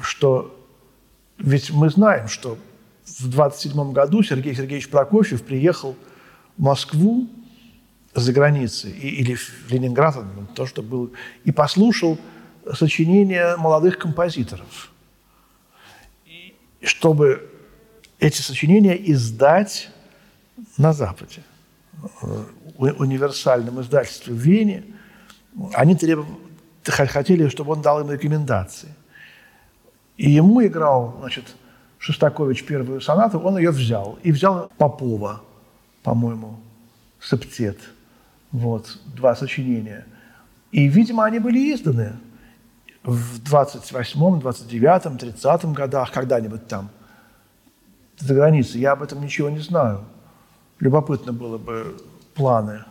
что 0.02 0.58
ведь 1.38 1.72
мы 1.72 1.89
знаем, 1.89 2.28
что 2.28 2.58
в 3.05 3.29
27 3.29 3.91
году 3.91 4.23
Сергей 4.23 4.55
Сергеевич 4.55 4.89
Прокофьев 4.89 5.43
приехал 5.43 5.95
в 6.57 6.61
Москву 6.61 7.27
за 8.13 8.33
границей, 8.33 8.91
или 8.91 9.35
в 9.35 9.69
Ленинград, 9.71 10.17
то, 10.55 10.65
что 10.65 10.81
было, 10.81 11.09
и 11.43 11.51
послушал 11.51 12.17
сочинения 12.73 13.55
молодых 13.57 13.97
композиторов, 13.97 14.91
чтобы 16.81 17.49
эти 18.19 18.41
сочинения 18.41 18.95
издать 19.11 19.89
на 20.77 20.93
Западе. 20.93 21.43
В 22.21 23.01
универсальном 23.01 23.81
издательстве 23.81 24.33
в 24.33 24.37
Вене 24.37 24.83
они 25.73 25.95
требовали, 25.95 26.35
хотели, 26.83 27.47
чтобы 27.47 27.73
он 27.73 27.81
дал 27.81 28.01
им 28.01 28.11
рекомендации. 28.11 28.93
И 30.17 30.29
ему 30.29 30.65
играл, 30.65 31.17
значит, 31.19 31.55
Шостакович 32.01 32.65
первую 32.65 32.99
сонату, 32.99 33.39
он 33.39 33.57
ее 33.57 33.71
взял. 33.71 34.19
И 34.23 34.31
взял 34.31 34.69
Попова, 34.77 35.41
по-моему, 36.03 36.59
септет. 37.21 37.79
Вот, 38.51 38.99
два 39.15 39.35
сочинения. 39.35 40.05
И, 40.71 40.87
видимо, 40.87 41.23
они 41.23 41.39
были 41.39 41.73
изданы 41.73 42.13
в 43.03 43.39
28-м, 43.39 44.39
29-м, 44.39 45.15
30-м 45.15 45.73
годах, 45.73 46.11
когда-нибудь 46.11 46.67
там– 46.67 46.89
за 48.21 48.33
границей. 48.33 48.81
Я 48.81 48.93
об 48.93 49.03
этом 49.03 49.21
ничего 49.21 49.49
не 49.49 49.59
знаю. 49.59 50.03
Любопытно 50.79 51.33
было 51.33 51.57
бы 51.57 51.97
планы 52.33 52.83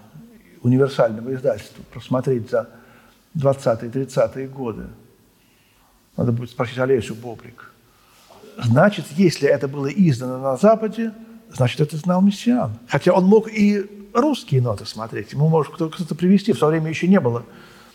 универсального 0.62 1.34
издательства 1.34 1.82
просмотреть 1.92 2.50
за 2.50 2.68
20-30-е 3.36 4.48
годы. 4.48 4.86
Надо 6.16 6.32
будет 6.32 6.50
спросить 6.50 6.78
Олесю 6.78 7.14
Бобрик. 7.14 7.72
Значит, 8.64 9.06
если 9.16 9.48
это 9.48 9.68
было 9.68 9.86
издано 9.86 10.38
на 10.38 10.56
Западе, 10.56 11.12
значит, 11.52 11.80
это 11.80 11.96
знал 11.96 12.20
Мессиан. 12.20 12.78
Хотя 12.88 13.12
он 13.12 13.24
мог 13.24 13.48
и 13.48 14.08
русские 14.12 14.62
ноты 14.62 14.86
смотреть. 14.86 15.32
Ему 15.32 15.48
может 15.48 15.72
кто-то 15.72 16.14
привести. 16.14 16.52
В 16.52 16.58
то 16.58 16.66
время 16.66 16.88
еще 16.88 17.08
не 17.08 17.20
было 17.20 17.44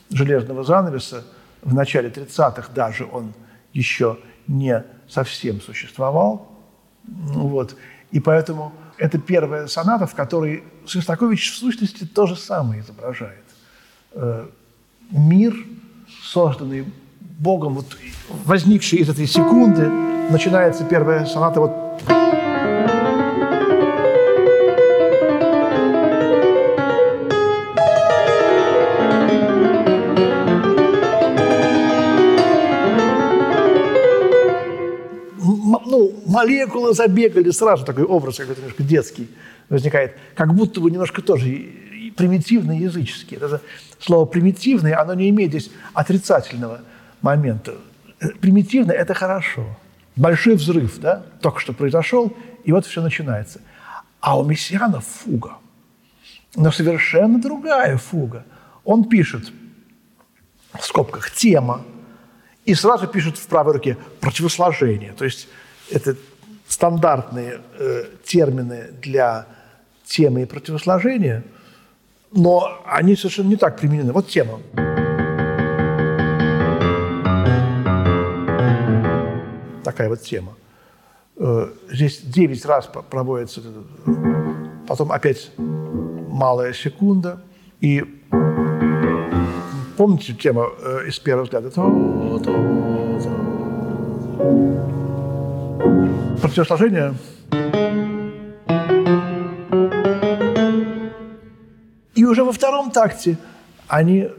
железного 0.10 0.64
занавеса. 0.64 1.24
В 1.62 1.74
начале 1.74 2.10
30-х 2.10 2.70
даже 2.74 3.08
он 3.12 3.34
еще 3.74 4.18
не 4.48 4.84
совсем 5.08 5.62
существовал. 5.62 6.52
Вот. 7.04 7.76
И 8.12 8.20
поэтому 8.20 8.74
это 8.98 9.18
первая 9.20 9.68
соната, 9.68 10.08
в 10.08 10.16
которой 10.16 10.64
Шостакович 10.86 11.52
в 11.52 11.58
сущности 11.58 12.06
то 12.06 12.28
же 12.28 12.36
самое 12.36 12.82
изображает. 12.82 13.44
Э, 14.14 14.48
мир, 15.12 15.56
созданный 16.24 16.86
Богом, 17.38 17.76
вот, 17.76 17.86
возникший 18.46 19.00
из 19.00 19.10
этой 19.10 19.28
секунды, 19.28 19.90
начинается 20.30 20.84
первая 20.86 21.26
соната 21.26 21.60
вот 21.60 21.86
молекулы 36.26 36.94
забегали, 36.94 37.50
сразу 37.52 37.86
такой 37.86 38.04
образ 38.04 38.38
какой-то 38.38 38.60
немножко 38.60 38.84
детский 38.84 39.30
возникает, 39.70 40.18
как 40.36 40.54
будто 40.54 40.82
бы 40.82 40.92
немножко 40.92 41.22
тоже 41.22 41.46
примитивный, 42.16 42.80
языческий. 42.80 43.38
Это 43.38 43.62
слово 44.00 44.26
«примитивный», 44.26 44.94
оно 44.94 45.14
не 45.14 45.30
имеет 45.30 45.52
здесь 45.52 45.72
отрицательного 45.94 46.82
момента. 47.26 47.74
Примитивно– 48.40 48.92
это 48.94 49.14
хорошо. 49.14 49.66
Большой 50.16 50.56
взрыв, 50.56 51.00
да, 51.00 51.24
только 51.42 51.60
что 51.60 51.74
произошел, 51.74 52.32
и 52.64 52.72
вот 52.72 52.86
все 52.86 53.02
начинается. 53.02 53.60
А 54.22 54.40
у 54.40 54.46
Мессиана 54.46 55.02
фуга. 55.02 55.58
Но 56.56 56.72
совершенно 56.72 57.42
другая 57.42 57.98
фуга. 57.98 58.46
Он 58.86 59.04
пишет, 59.10 59.52
в 60.80 60.86
скобках, 60.86 61.32
тема, 61.32 61.82
и 62.66 62.76
сразу 62.76 63.08
пишет 63.08 63.38
в 63.38 63.48
правой 63.48 63.74
руке 63.74 63.98
противосложение. 64.22 65.14
То 65.14 65.26
есть 65.26 65.48
это 65.92 66.16
стандартные 66.68 67.60
э, 67.80 68.06
термины 68.24 68.92
для 69.02 69.46
темы 70.06 70.44
и 70.44 70.46
противосложения, 70.46 71.44
но 72.32 72.82
они 72.86 73.16
совершенно 73.16 73.50
не 73.50 73.58
так 73.58 73.78
применены. 73.78 74.14
Вот 74.14 74.30
тема. 74.30 74.60
Такая 79.96 80.10
вот 80.10 80.22
тема. 80.24 80.56
Э, 81.38 81.70
здесь 81.90 82.20
9 82.20 82.66
раз 82.66 82.90
проводится, 83.10 83.62
потом 84.90 85.10
опять 85.14 85.52
малая 85.58 86.74
секунда. 86.74 87.42
И 87.80 88.04
помните 89.96 90.34
тему 90.34 90.68
э, 90.84 91.08
из 91.08 91.18
первого 91.20 91.46
взгляда? 91.46 91.72
противосложение 96.42 97.16
И 102.16 102.26
уже 102.26 102.44
во 102.44 102.52
втором 102.52 102.92
такте 102.92 103.38
они 103.88 104.30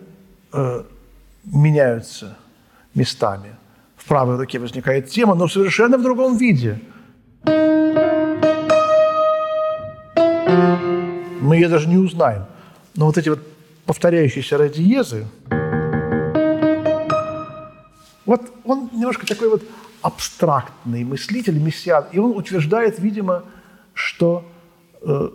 э, 0.52 0.82
меняются 1.44 2.36
местами. 2.94 3.56
Правой 4.08 4.36
руке 4.36 4.58
возникает 4.58 5.08
тема, 5.08 5.34
но 5.34 5.48
совершенно 5.48 5.98
в 5.98 6.02
другом 6.02 6.36
виде. 6.36 6.80
Мы 11.40 11.56
ее 11.56 11.68
даже 11.68 11.88
не 11.88 11.96
узнаем. 11.96 12.46
Но 12.94 13.06
вот 13.06 13.18
эти 13.18 13.28
вот 13.28 13.40
повторяющиеся 13.84 14.58
радиезы, 14.58 15.26
вот 18.24 18.42
он 18.64 18.90
немножко 18.92 19.26
такой 19.26 19.48
вот 19.48 19.62
абстрактный 20.02 21.04
мыслитель, 21.04 21.58
мессиан, 21.58 22.06
и 22.12 22.18
он 22.18 22.36
утверждает, 22.36 22.98
видимо, 23.00 23.42
что 23.92 24.44
э, 25.02 25.30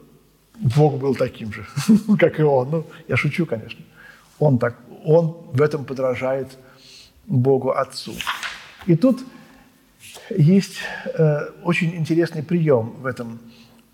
Бог 0.59 0.97
был 0.97 1.15
таким 1.15 1.51
же, 1.51 1.65
как 2.19 2.39
и 2.39 2.43
он. 2.43 2.69
Ну, 2.71 2.85
я 3.07 3.17
шучу, 3.17 3.45
конечно. 3.45 3.83
Он, 4.39 4.57
так, 4.57 4.75
он 5.03 5.37
в 5.51 5.61
этом 5.61 5.83
подражает 5.83 6.57
Богу 7.25 7.71
Отцу. 7.71 8.13
И 8.87 8.95
тут 8.95 9.23
Есть 10.29 10.77
э, 11.05 11.49
очень 11.63 11.95
интересный 11.95 12.43
прием 12.43 12.95
в 13.01 13.05
этом 13.05 13.39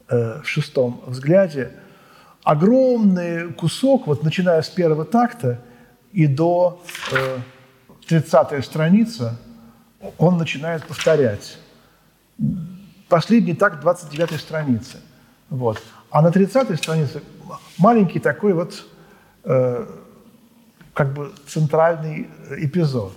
э, 0.07 0.41
в 0.41 0.47
шестом 0.47 1.01
взгляде. 1.05 1.71
Огромный 2.43 3.51
кусок, 3.53 4.07
вот 4.07 4.23
начиная 4.23 4.61
с 4.61 4.69
первого 4.69 5.03
такта 5.03 5.59
и 6.13 6.27
до 6.27 6.81
э, 7.11 7.39
30 8.07 8.63
страница, 8.63 9.37
он 10.17 10.37
начинает 10.37 10.85
повторять. 10.85 11.57
Последний 13.09 13.53
такт 13.53 13.81
29 13.81 14.39
страницы. 14.39 14.97
Вот. 15.49 15.81
А 16.09 16.21
на 16.21 16.31
30 16.31 16.77
странице 16.77 17.21
маленький 17.77 18.19
такой 18.19 18.53
вот 18.53 18.85
э, 19.43 19.85
как 20.93 21.13
бы 21.13 21.33
центральный 21.47 22.29
эпизод. 22.57 23.13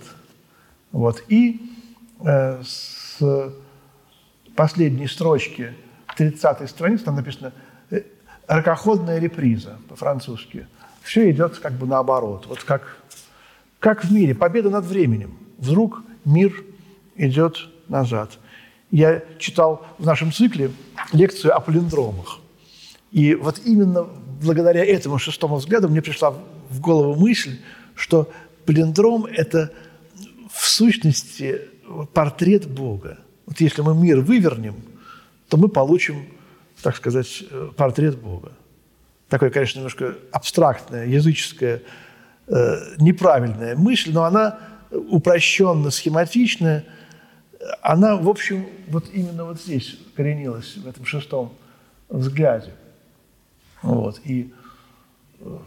Вот. 0.91 1.23
И 1.27 1.61
э, 2.23 2.61
с 2.63 3.19
последней 4.55 5.07
строчки 5.07 5.73
30 6.17 6.69
страницы 6.69 7.05
там 7.05 7.15
написано 7.15 7.53
э, 7.89 8.01
«ракоходная 8.47 9.19
реприза» 9.19 9.77
по-французски. 9.87 10.67
Все 11.01 11.31
идет 11.31 11.57
как 11.59 11.73
бы 11.73 11.87
наоборот. 11.87 12.45
Вот 12.47 12.63
как, 12.63 12.97
как 13.79 14.03
в 14.03 14.11
мире. 14.11 14.35
Победа 14.35 14.69
над 14.69 14.85
временем. 14.85 15.37
Вдруг 15.57 16.03
мир 16.25 16.63
идет 17.15 17.57
назад. 17.87 18.37
Я 18.91 19.23
читал 19.39 19.85
в 19.97 20.05
нашем 20.05 20.31
цикле 20.31 20.71
лекцию 21.13 21.55
о 21.55 21.59
палиндромах. 21.59 22.39
И 23.11 23.35
вот 23.35 23.61
именно 23.65 24.05
благодаря 24.41 24.85
этому 24.85 25.17
шестому 25.17 25.55
взгляду 25.55 25.89
мне 25.89 26.01
пришла 26.01 26.31
в 26.69 26.79
голову 26.79 27.15
мысль, 27.15 27.59
что 27.95 28.29
палиндром– 28.65 29.25
это 29.31 29.71
в 30.61 30.67
сущности 30.67 31.59
портрет 32.13 32.69
Бога. 32.69 33.17
Вот 33.47 33.59
если 33.59 33.81
мы 33.81 33.95
мир 33.95 34.19
вывернем, 34.19 34.75
то 35.49 35.57
мы 35.57 35.69
получим, 35.69 36.27
так 36.83 36.95
сказать, 36.95 37.43
портрет 37.75 38.19
Бога. 38.19 38.51
Такое, 39.27 39.49
конечно, 39.49 39.79
немножко 39.79 40.17
абстрактная, 40.31 41.07
языческая, 41.07 41.81
э, 42.45 42.95
неправильная 42.99 43.75
мысль, 43.75 44.11
но 44.13 44.23
она 44.23 44.59
упрощенно, 44.91 45.89
схематичная, 45.89 46.85
она, 47.81 48.15
в 48.17 48.29
общем, 48.29 48.67
вот 48.87 49.05
именно 49.11 49.45
вот 49.45 49.59
здесь 49.59 49.97
коренилась, 50.15 50.77
в 50.77 50.87
этом 50.87 51.05
шестом 51.05 51.55
взгляде. 52.07 52.71
Вот. 53.81 54.21
И 54.25 54.53
э, 55.39 55.57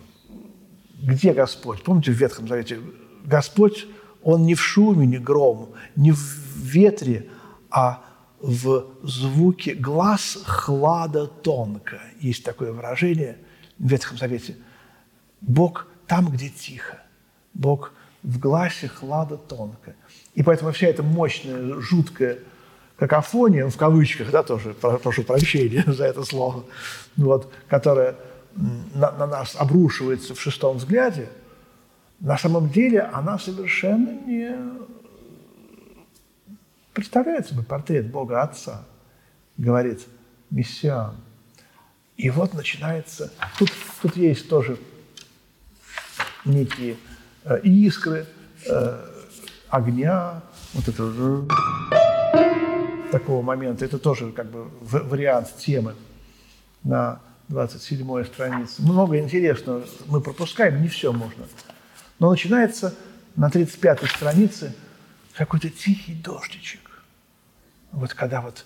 где 1.03 1.33
Господь? 1.33 1.83
Помните 1.83 2.13
в 2.13 2.15
Ветхом 2.15 2.47
Завете? 2.47 2.79
Господь, 3.25 3.89
Он 4.25 4.45
не 4.45 4.55
в 4.55 4.61
шуме, 4.61 5.07
не 5.07 5.19
гром, 5.19 5.71
не 5.95 6.11
в 6.11 6.19
ветре, 6.57 7.29
а 7.71 8.03
в 8.41 8.87
звуке 9.03 9.75
глаз 9.75 10.39
хлада 10.45 11.27
тонко. 11.27 12.01
Есть 12.21 12.45
такое 12.45 12.73
выражение 12.73 13.39
в 13.79 13.89
Ветхом 13.89 14.19
Завете. 14.19 14.57
Бог 15.41 15.87
там, 16.07 16.29
где 16.31 16.49
тихо. 16.49 17.03
Бог 17.53 17.93
в 18.23 18.39
гласе 18.39 18.89
хлада 18.89 19.37
тонко. 19.37 19.95
И 20.35 20.43
поэтому 20.43 20.73
вся 20.73 20.89
эта 20.89 21.03
мощная, 21.03 21.81
жуткая 21.81 22.39
какофония, 22.97 23.69
в 23.69 23.77
кавычках, 23.77 24.31
да, 24.31 24.43
тоже 24.43 24.75
прошу 24.75 25.23
прощения 25.23 25.85
за 25.87 26.07
это 26.07 26.25
слово, 26.25 26.65
вот, 27.17 27.53
которая 27.69 28.17
на, 28.95 29.11
на 29.13 29.27
нас 29.27 29.55
обрушивается 29.59 30.35
в 30.35 30.41
шестом 30.41 30.79
взгляде, 30.79 31.29
на 32.25 32.39
самом 32.39 32.71
деле 32.71 33.03
она 33.03 33.39
совершенно 33.39 34.09
не 34.09 34.57
представляет 36.95 37.47
собой 37.47 37.65
портрет 37.65 38.11
Бога 38.11 38.41
Отца, 38.41 38.83
говорит 39.59 40.01
Мессиан. 40.49 41.17
И 42.17 42.31
вот 42.31 42.55
начинается, 42.55 43.31
тут, 43.59 43.71
тут 44.01 44.17
есть 44.17 44.49
тоже 44.49 44.79
некие 46.47 46.97
э, 47.45 47.61
искры, 47.61 48.27
э, 48.67 49.07
огня, 49.69 50.41
вот 50.73 50.89
это 50.89 51.47
такого 53.13 53.43
момента. 53.43 53.85
Это 53.85 53.99
тоже 53.99 54.33
как 54.33 54.51
бы 54.51 54.71
вариант 54.81 55.55
темы 55.59 55.95
на 56.85 57.21
27 57.49 58.25
странице. 58.25 58.81
Много 58.81 59.19
интересного 59.19 59.85
мы 60.07 60.23
пропускаем, 60.23 60.81
не 60.81 60.89
все 60.89 61.13
можно. 61.13 61.45
Но 62.19 62.31
начинается 62.31 62.95
на 63.37 63.51
35 63.51 64.09
странице 64.11 64.75
какой-то 65.35 65.69
тихий 65.71 66.15
дождичек. 66.15 67.03
Вот 67.93 68.15
когда 68.15 68.41
вот 68.41 68.65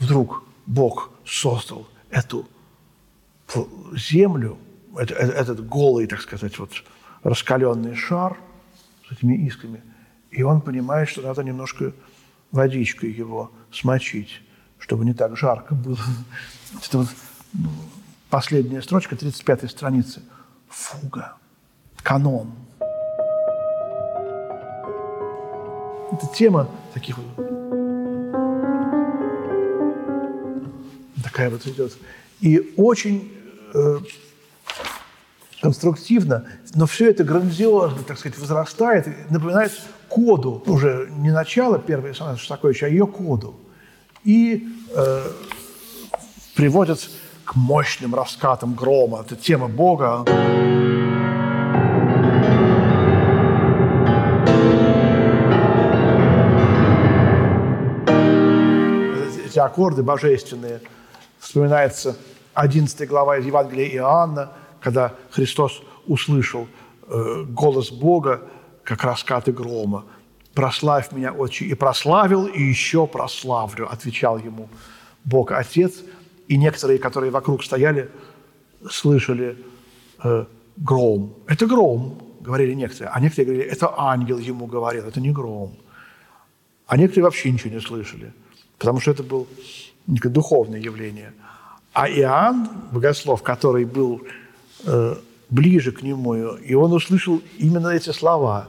вдруг 0.00 0.44
Бог 0.66 1.12
создал 1.24 1.86
эту 2.10 2.48
землю, 3.96 4.58
этот 4.96 5.66
голый, 5.66 6.06
так 6.06 6.20
сказать, 6.20 6.58
вот 6.58 6.70
раскаленный 7.22 7.94
шар 7.94 8.38
с 9.08 9.12
этими 9.12 9.46
искрами, 9.46 9.82
и 10.30 10.42
он 10.42 10.60
понимает, 10.60 11.08
что 11.08 11.22
надо 11.22 11.42
немножко 11.42 11.92
водичкой 12.50 13.12
его 13.12 13.52
смочить, 13.72 14.42
чтобы 14.78 15.04
не 15.04 15.14
так 15.14 15.36
жарко 15.36 15.74
было. 15.74 15.98
Это 16.86 16.98
вот 16.98 17.08
последняя 18.30 18.82
строчка 18.82 19.16
35 19.16 19.70
страницы. 19.70 20.22
Фуга. 20.68 21.36
Канон. 22.04 22.52
Это 26.12 26.28
тема 26.32 26.68
таких 26.92 27.18
вот 27.18 27.54
такая 31.34 31.50
вот 31.50 31.66
идет. 31.66 31.92
И 32.40 32.74
очень 32.76 33.32
э, 33.74 33.98
конструктивно, 35.60 36.44
но 36.74 36.86
все 36.86 37.10
это 37.10 37.24
грандиозно, 37.24 38.02
так 38.06 38.18
сказать, 38.18 38.38
возрастает, 38.38 39.08
напоминает 39.30 39.72
коду, 40.08 40.62
уже 40.66 41.08
не 41.10 41.32
начало 41.32 41.78
первой 41.78 42.14
сонаты 42.14 42.38
Шостаковича, 42.38 42.86
а 42.86 42.88
ее 42.88 43.06
коду. 43.06 43.56
И 44.22 44.68
э, 44.94 45.30
приводят 46.54 47.00
к 47.44 47.56
мощным 47.56 48.14
раскатам 48.14 48.74
грома. 48.74 49.24
Это 49.26 49.34
тема 49.34 49.68
Бога. 49.68 50.24
Аккорды 59.64 60.02
божественные. 60.02 60.80
Вспоминается 61.38 62.16
11 62.54 63.08
глава 63.08 63.38
из 63.38 63.46
Евангелия 63.46 63.88
Иоанна, 63.88 64.52
когда 64.80 65.14
Христос 65.30 65.82
услышал 66.06 66.66
э, 67.06 67.44
голос 67.48 67.90
Бога, 67.90 68.42
как 68.82 69.02
раскаты 69.04 69.52
грома. 69.52 70.04
«Прославь 70.54 71.10
меня, 71.10 71.32
Отче!» 71.32 71.64
И 71.64 71.74
прославил, 71.74 72.46
и 72.46 72.62
еще 72.62 73.06
прославлю, 73.06 73.90
отвечал 73.90 74.38
ему 74.38 74.68
Бог 75.24 75.52
Отец– 75.52 75.94
и 76.48 76.56
некоторые, 76.56 76.98
которые 76.98 77.30
вокруг 77.30 77.64
стояли, 77.64 78.10
слышали 78.90 79.56
э, 80.22 80.44
гром. 80.76 81.34
Это 81.46 81.66
гром, 81.66 82.18
говорили 82.40 82.74
некоторые. 82.74 83.10
А 83.10 83.20
некоторые 83.20 83.46
говорили, 83.46 83.72
это 83.72 83.94
ангел 83.96 84.38
ему 84.38 84.66
говорил, 84.66 85.06
это 85.06 85.20
не 85.20 85.30
гром. 85.30 85.76
А 86.86 86.96
некоторые 86.96 87.24
вообще 87.24 87.50
ничего 87.50 87.72
не 87.74 87.80
слышали, 87.80 88.32
потому 88.78 89.00
что 89.00 89.10
это 89.10 89.22
было 89.22 89.46
духовное 90.06 90.80
явление. 90.80 91.32
А 91.92 92.08
Иоанн, 92.08 92.68
богослов, 92.92 93.42
который 93.42 93.84
был 93.84 94.22
э, 94.84 95.16
ближе 95.48 95.92
к 95.92 96.02
нему, 96.02 96.34
и 96.34 96.74
он 96.74 96.92
услышал 96.92 97.40
именно 97.58 97.88
эти 97.88 98.10
слова. 98.10 98.68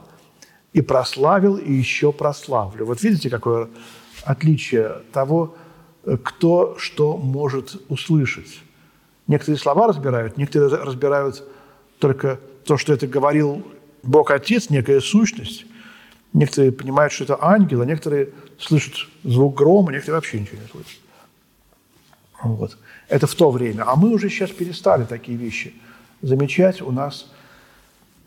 «И 0.72 0.82
прославил, 0.82 1.56
и 1.56 1.72
еще 1.72 2.12
прославлю». 2.12 2.84
Вот 2.84 3.02
видите, 3.02 3.30
какое 3.30 3.68
отличие 4.24 5.02
того, 5.12 5.56
кто 6.22 6.76
что 6.78 7.16
может 7.16 7.80
услышать. 7.88 8.60
Некоторые 9.26 9.58
слова 9.58 9.88
разбирают, 9.88 10.36
некоторые 10.36 10.68
разбирают 10.82 11.42
только 11.98 12.38
то, 12.64 12.76
что 12.76 12.92
это 12.92 13.06
говорил 13.06 13.66
Бог 14.02 14.30
Отец, 14.30 14.70
некая 14.70 15.00
сущность. 15.00 15.66
Некоторые 16.32 16.70
понимают, 16.70 17.12
что 17.12 17.24
это 17.24 17.38
ангел, 17.40 17.80
а 17.80 17.86
некоторые 17.86 18.30
слышат 18.58 18.94
звук 19.24 19.56
грома, 19.56 19.92
некоторые 19.92 20.16
вообще 20.16 20.40
ничего 20.40 20.60
не 20.60 20.68
слышат. 20.68 21.00
Вот. 22.42 22.78
Это 23.08 23.26
в 23.26 23.34
то 23.34 23.50
время. 23.50 23.84
А 23.86 23.96
мы 23.96 24.10
уже 24.10 24.28
сейчас 24.28 24.50
перестали 24.50 25.04
такие 25.04 25.38
вещи 25.38 25.74
замечать. 26.22 26.82
У 26.82 26.90
нас 26.90 27.30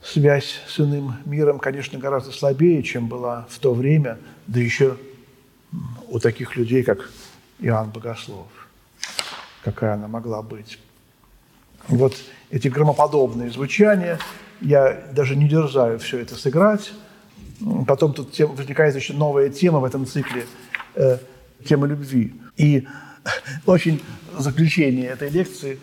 связь 0.01 0.61
с 0.67 0.79
иным 0.79 1.15
миром, 1.25 1.59
конечно, 1.59 1.99
гораздо 1.99 2.31
слабее, 2.31 2.83
чем 2.83 3.07
была 3.07 3.47
в 3.49 3.59
то 3.59 3.73
время, 3.73 4.17
да 4.47 4.59
еще 4.59 4.97
у 6.07 6.19
таких 6.19 6.55
людей, 6.55 6.83
как 6.83 7.11
Иоанн 7.59 7.91
Богослов. 7.91 8.47
Какая 9.63 9.93
она 9.93 10.07
могла 10.07 10.41
быть. 10.41 10.79
Вот 11.87 12.15
эти 12.49 12.67
громоподобные 12.67 13.51
звучания, 13.51 14.19
я 14.61 15.07
даже 15.11 15.35
не 15.35 15.47
дерзаю 15.47 15.99
все 15.99 16.19
это 16.19 16.35
сыграть. 16.35 16.91
Потом 17.87 18.13
тут 18.13 18.37
возникает 18.39 18.95
еще 18.95 19.13
новая 19.13 19.49
тема 19.49 19.79
в 19.79 19.83
этом 19.83 20.05
цикле 20.05 20.45
э, 20.95 21.17
тема 21.65 21.87
любви. 21.87 22.33
И 22.55 22.87
очень 23.65 24.01
заключение 24.37 25.07
этой 25.07 25.29
лекции 25.29 25.79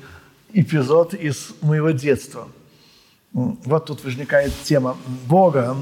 эпизод 0.53 1.13
из 1.15 1.55
моего 1.61 1.91
детства. 1.91 2.49
Вот 3.33 3.87
тут 3.87 4.03
возникает 4.05 4.53
тема 4.63 4.97
Бога. 5.27 5.77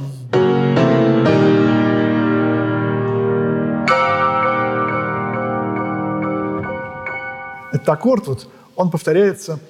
Этот 7.72 7.88
аккорд, 7.88 8.26
вот, 8.26 8.48
он 8.74 8.90
повторяется 8.90 9.61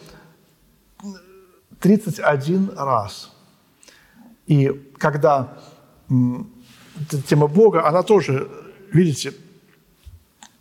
31 1.81 2.71
раз. 2.77 3.31
И 4.47 4.91
когда 4.99 5.59
тема 7.29 7.47
Бога, 7.47 7.87
она 7.87 8.03
тоже, 8.03 8.49
видите, 8.93 9.35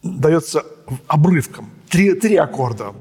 дается 0.04 0.66
обрывком. 1.08 1.70
Три, 1.90 2.14
три 2.16 2.36
аккорда. 2.36 2.94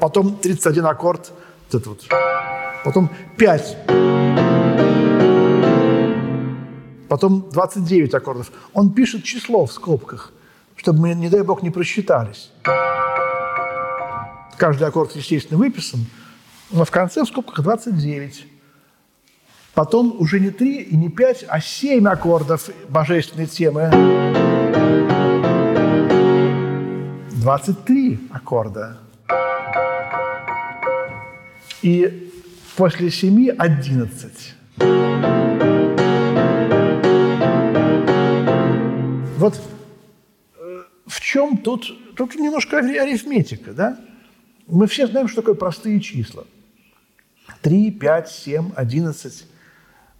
Потом 0.00 0.36
31 0.36 0.86
аккорд, 0.86 1.32
вот 1.70 1.80
это 1.80 1.90
вот. 1.90 2.06
Потом 2.84 3.10
5. 3.36 3.76
Потом 7.08 7.50
29 7.50 8.14
аккордов. 8.14 8.52
Он 8.72 8.92
пишет 8.92 9.24
число 9.24 9.66
в 9.66 9.72
скобках, 9.72 10.32
чтобы 10.76 11.00
мы, 11.00 11.14
не 11.14 11.28
дай 11.28 11.42
бог, 11.42 11.62
не 11.62 11.70
просчитались. 11.70 12.50
Каждый 14.56 14.88
аккорд, 14.88 15.16
естественно, 15.16 15.58
выписан, 15.58 16.06
но 16.70 16.84
в 16.84 16.90
конце 16.90 17.22
в 17.22 17.26
скобках 17.26 17.62
29. 17.62 18.46
Потом 19.78 20.16
уже 20.18 20.40
не 20.40 20.50
3 20.50 20.82
и 20.90 20.96
не 20.96 21.08
5, 21.08 21.44
а 21.48 21.60
7 21.60 22.08
аккордов 22.08 22.68
божественной 22.88 23.46
темы. 23.46 23.88
23 27.30 28.18
аккорда. 28.32 28.98
И 31.82 32.28
после 32.76 33.08
7– 33.08 33.50
11. 33.58 34.54
Вот 39.36 39.60
э, 40.56 40.82
в 41.06 41.20
чем 41.20 41.56
тут, 41.56 42.16
тут 42.16 42.34
немножко 42.34 42.78
арифметика, 42.78 43.72
да? 43.72 43.96
Мы 44.66 44.88
все 44.88 45.06
знаем, 45.06 45.28
что 45.28 45.42
такое 45.42 45.54
простые 45.54 46.00
числа. 46.00 46.42
3, 47.62 47.92
5, 47.92 48.28
7, 48.28 48.72
11. 48.74 49.46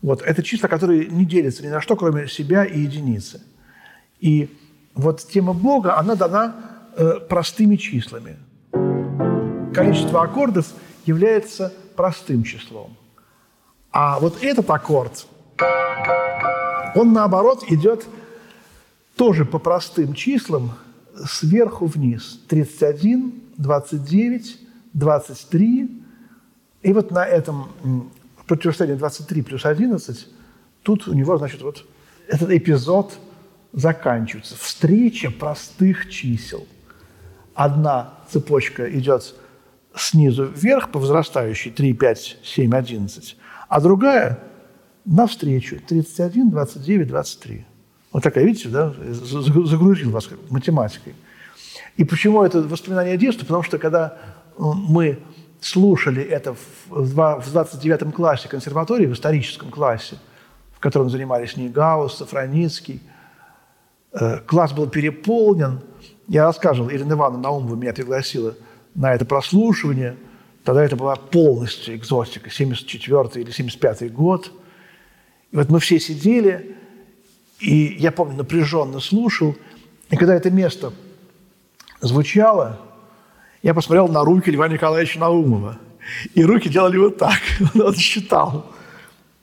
Вот 0.02 0.22
это 0.22 0.42
числа, 0.42 0.68
которые 0.68 1.06
не 1.06 1.24
делятся 1.24 1.62
ни 1.64 1.68
на 1.68 1.80
что, 1.80 1.96
кроме 1.96 2.28
себя 2.28 2.64
и 2.64 2.80
единицы. 2.80 3.42
И 4.20 4.56
вот 4.94 5.26
тема 5.28 5.52
Бога, 5.52 5.98
она 5.98 6.14
дана 6.14 6.54
э, 6.96 7.20
простыми 7.28 7.76
числами. 7.76 8.36
Количество 9.74 10.22
аккордов 10.22 10.66
является 11.04 11.72
простым 11.96 12.42
числом. 12.42 12.96
А 13.90 14.18
вот 14.20 14.42
этот 14.42 14.68
аккорд, 14.70 15.26
он 16.94 17.12
наоборот 17.12 17.64
идет 17.68 18.06
тоже 19.16 19.44
по 19.44 19.58
простым 19.58 20.14
числам 20.14 20.72
сверху 21.26 21.86
вниз. 21.86 22.40
31, 22.48 23.42
29, 23.56 24.58
23. 24.92 26.02
И 26.82 26.92
вот 26.92 27.10
на 27.10 27.24
этом 27.24 27.70
противостоянии 28.48 28.98
23 28.98 29.42
плюс 29.42 29.64
11, 29.64 30.26
тут 30.82 31.08
у 31.08 31.14
него, 31.14 31.38
значит, 31.38 31.62
вот 31.62 31.84
этот 32.26 32.50
эпизод 32.50 33.18
заканчивается. 33.72 34.56
Встреча 34.56 35.30
простых 35.30 36.10
чисел. 36.10 36.66
Одна 37.54 38.14
цепочка 38.30 38.88
идет 38.98 39.34
снизу 39.96 40.44
вверх 40.44 40.90
по 40.90 40.98
возрастающей 40.98 41.70
3, 41.70 41.92
5, 41.92 42.38
7, 42.42 42.74
11, 42.74 43.36
а 43.68 43.80
другая 43.80 44.38
навстречу 45.04 45.80
31, 45.86 46.50
29, 46.50 47.08
23. 47.08 47.66
Вот 48.12 48.22
такая, 48.22 48.44
видите, 48.44 48.68
да, 48.68 48.94
загрузил 49.10 50.10
вас 50.10 50.28
математикой. 50.50 51.14
И 51.96 52.04
почему 52.04 52.42
это 52.42 52.62
воспоминание 52.62 53.16
детства? 53.16 53.44
Потому 53.44 53.62
что 53.62 53.78
когда 53.78 54.18
мы 54.56 55.18
слушали 55.60 56.22
это 56.22 56.54
в 56.88 57.50
29 57.50 58.14
классе 58.14 58.48
консерватории, 58.48 59.06
в 59.06 59.12
историческом 59.12 59.70
классе, 59.70 60.16
в 60.72 60.80
котором 60.80 61.10
занимались 61.10 61.56
Нейгаус, 61.56 62.18
Сафраницкий, 62.18 63.02
э, 64.12 64.38
класс 64.46 64.72
был 64.72 64.88
переполнен. 64.88 65.80
Я 66.28 66.44
рассказывал, 66.44 66.90
Ирина 66.90 67.14
Ивановна 67.14 67.42
Наумова 67.42 67.74
меня 67.74 67.92
пригласила 67.92 68.54
на 68.94 69.14
это 69.14 69.24
прослушивание. 69.24 70.16
Тогда 70.64 70.84
это 70.84 70.96
была 70.96 71.16
полностью 71.16 71.96
экзотика, 71.96 72.50
74 72.50 73.42
или 73.42 73.50
75 73.50 74.12
год. 74.12 74.52
И 75.50 75.56
вот 75.56 75.70
мы 75.70 75.80
все 75.80 75.98
сидели, 75.98 76.76
и 77.58 77.96
я 77.98 78.12
помню, 78.12 78.36
напряженно 78.36 79.00
слушал. 79.00 79.56
И 80.10 80.16
когда 80.16 80.34
это 80.34 80.50
место 80.50 80.92
звучало, 82.00 82.78
я 83.62 83.74
посмотрел 83.74 84.08
на 84.08 84.24
руки 84.24 84.50
Льва 84.50 84.68
Николаевича 84.68 85.18
Наумова. 85.18 85.78
И 86.34 86.44
руки 86.44 86.68
делали 86.68 86.96
вот 86.96 87.18
так. 87.18 87.40
Он 87.74 87.94
считал 87.94 88.66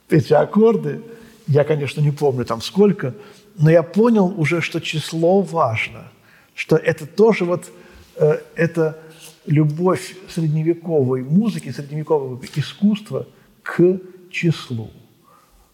эти 0.09 0.33
аккорды. 0.33 1.01
Я, 1.47 1.63
конечно, 1.63 2.01
не 2.01 2.11
помню 2.11 2.45
там 2.45 2.61
сколько, 2.61 3.13
но 3.57 3.69
я 3.69 3.83
понял 3.83 4.33
уже, 4.37 4.61
что 4.61 4.81
число 4.81 5.41
важно, 5.41 6.07
что 6.55 6.75
это 6.75 7.05
тоже 7.05 7.45
вот 7.45 7.71
э, 8.15 8.39
это 8.55 8.97
любовь 9.45 10.15
средневековой 10.27 11.21
музыки, 11.21 11.69
средневекового 11.69 12.39
искусства 12.55 13.27
к 13.61 13.99
числу. 14.31 14.89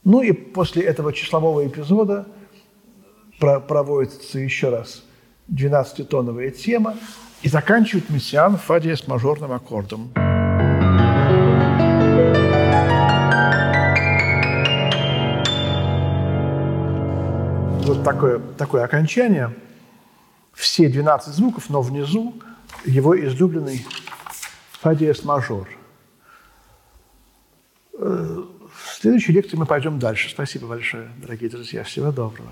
Ну 0.04 0.22
и 0.22 0.32
после 0.32 0.84
этого 0.84 1.14
числового 1.14 1.66
эпизода 1.66 2.28
проводится 3.40 4.40
еще 4.40 4.70
раз 4.70 5.04
12-тоновая 5.50 6.52
тема, 6.52 6.98
и 7.42 7.50
заканчивает 7.50 8.10
Мессиан 8.10 8.58
фадия 8.58 8.96
с 8.96 9.08
мажорным 9.08 9.52
аккордом. 9.52 10.12
Вот 17.86 18.04
такое, 18.04 18.40
такое 18.58 18.84
окончание. 18.84 19.54
Все 20.54 20.88
12 20.88 21.34
звуков, 21.34 21.70
но 21.70 21.82
внизу 21.82 22.36
его 22.86 23.20
излюбленный 23.20 23.86
фадия 24.72 25.14
с 25.14 25.24
мажор. 25.24 25.68
Э, 27.94 28.44
в 28.74 28.94
следующей 29.02 29.32
лекции 29.32 29.58
мы 29.58 29.66
пойдем 29.66 29.98
дальше. 30.00 30.30
Спасибо 30.30 30.68
большое, 30.68 31.10
дорогие 31.22 31.50
друзья. 31.50 31.84
Всего 31.84 32.12
доброго. 32.12 32.52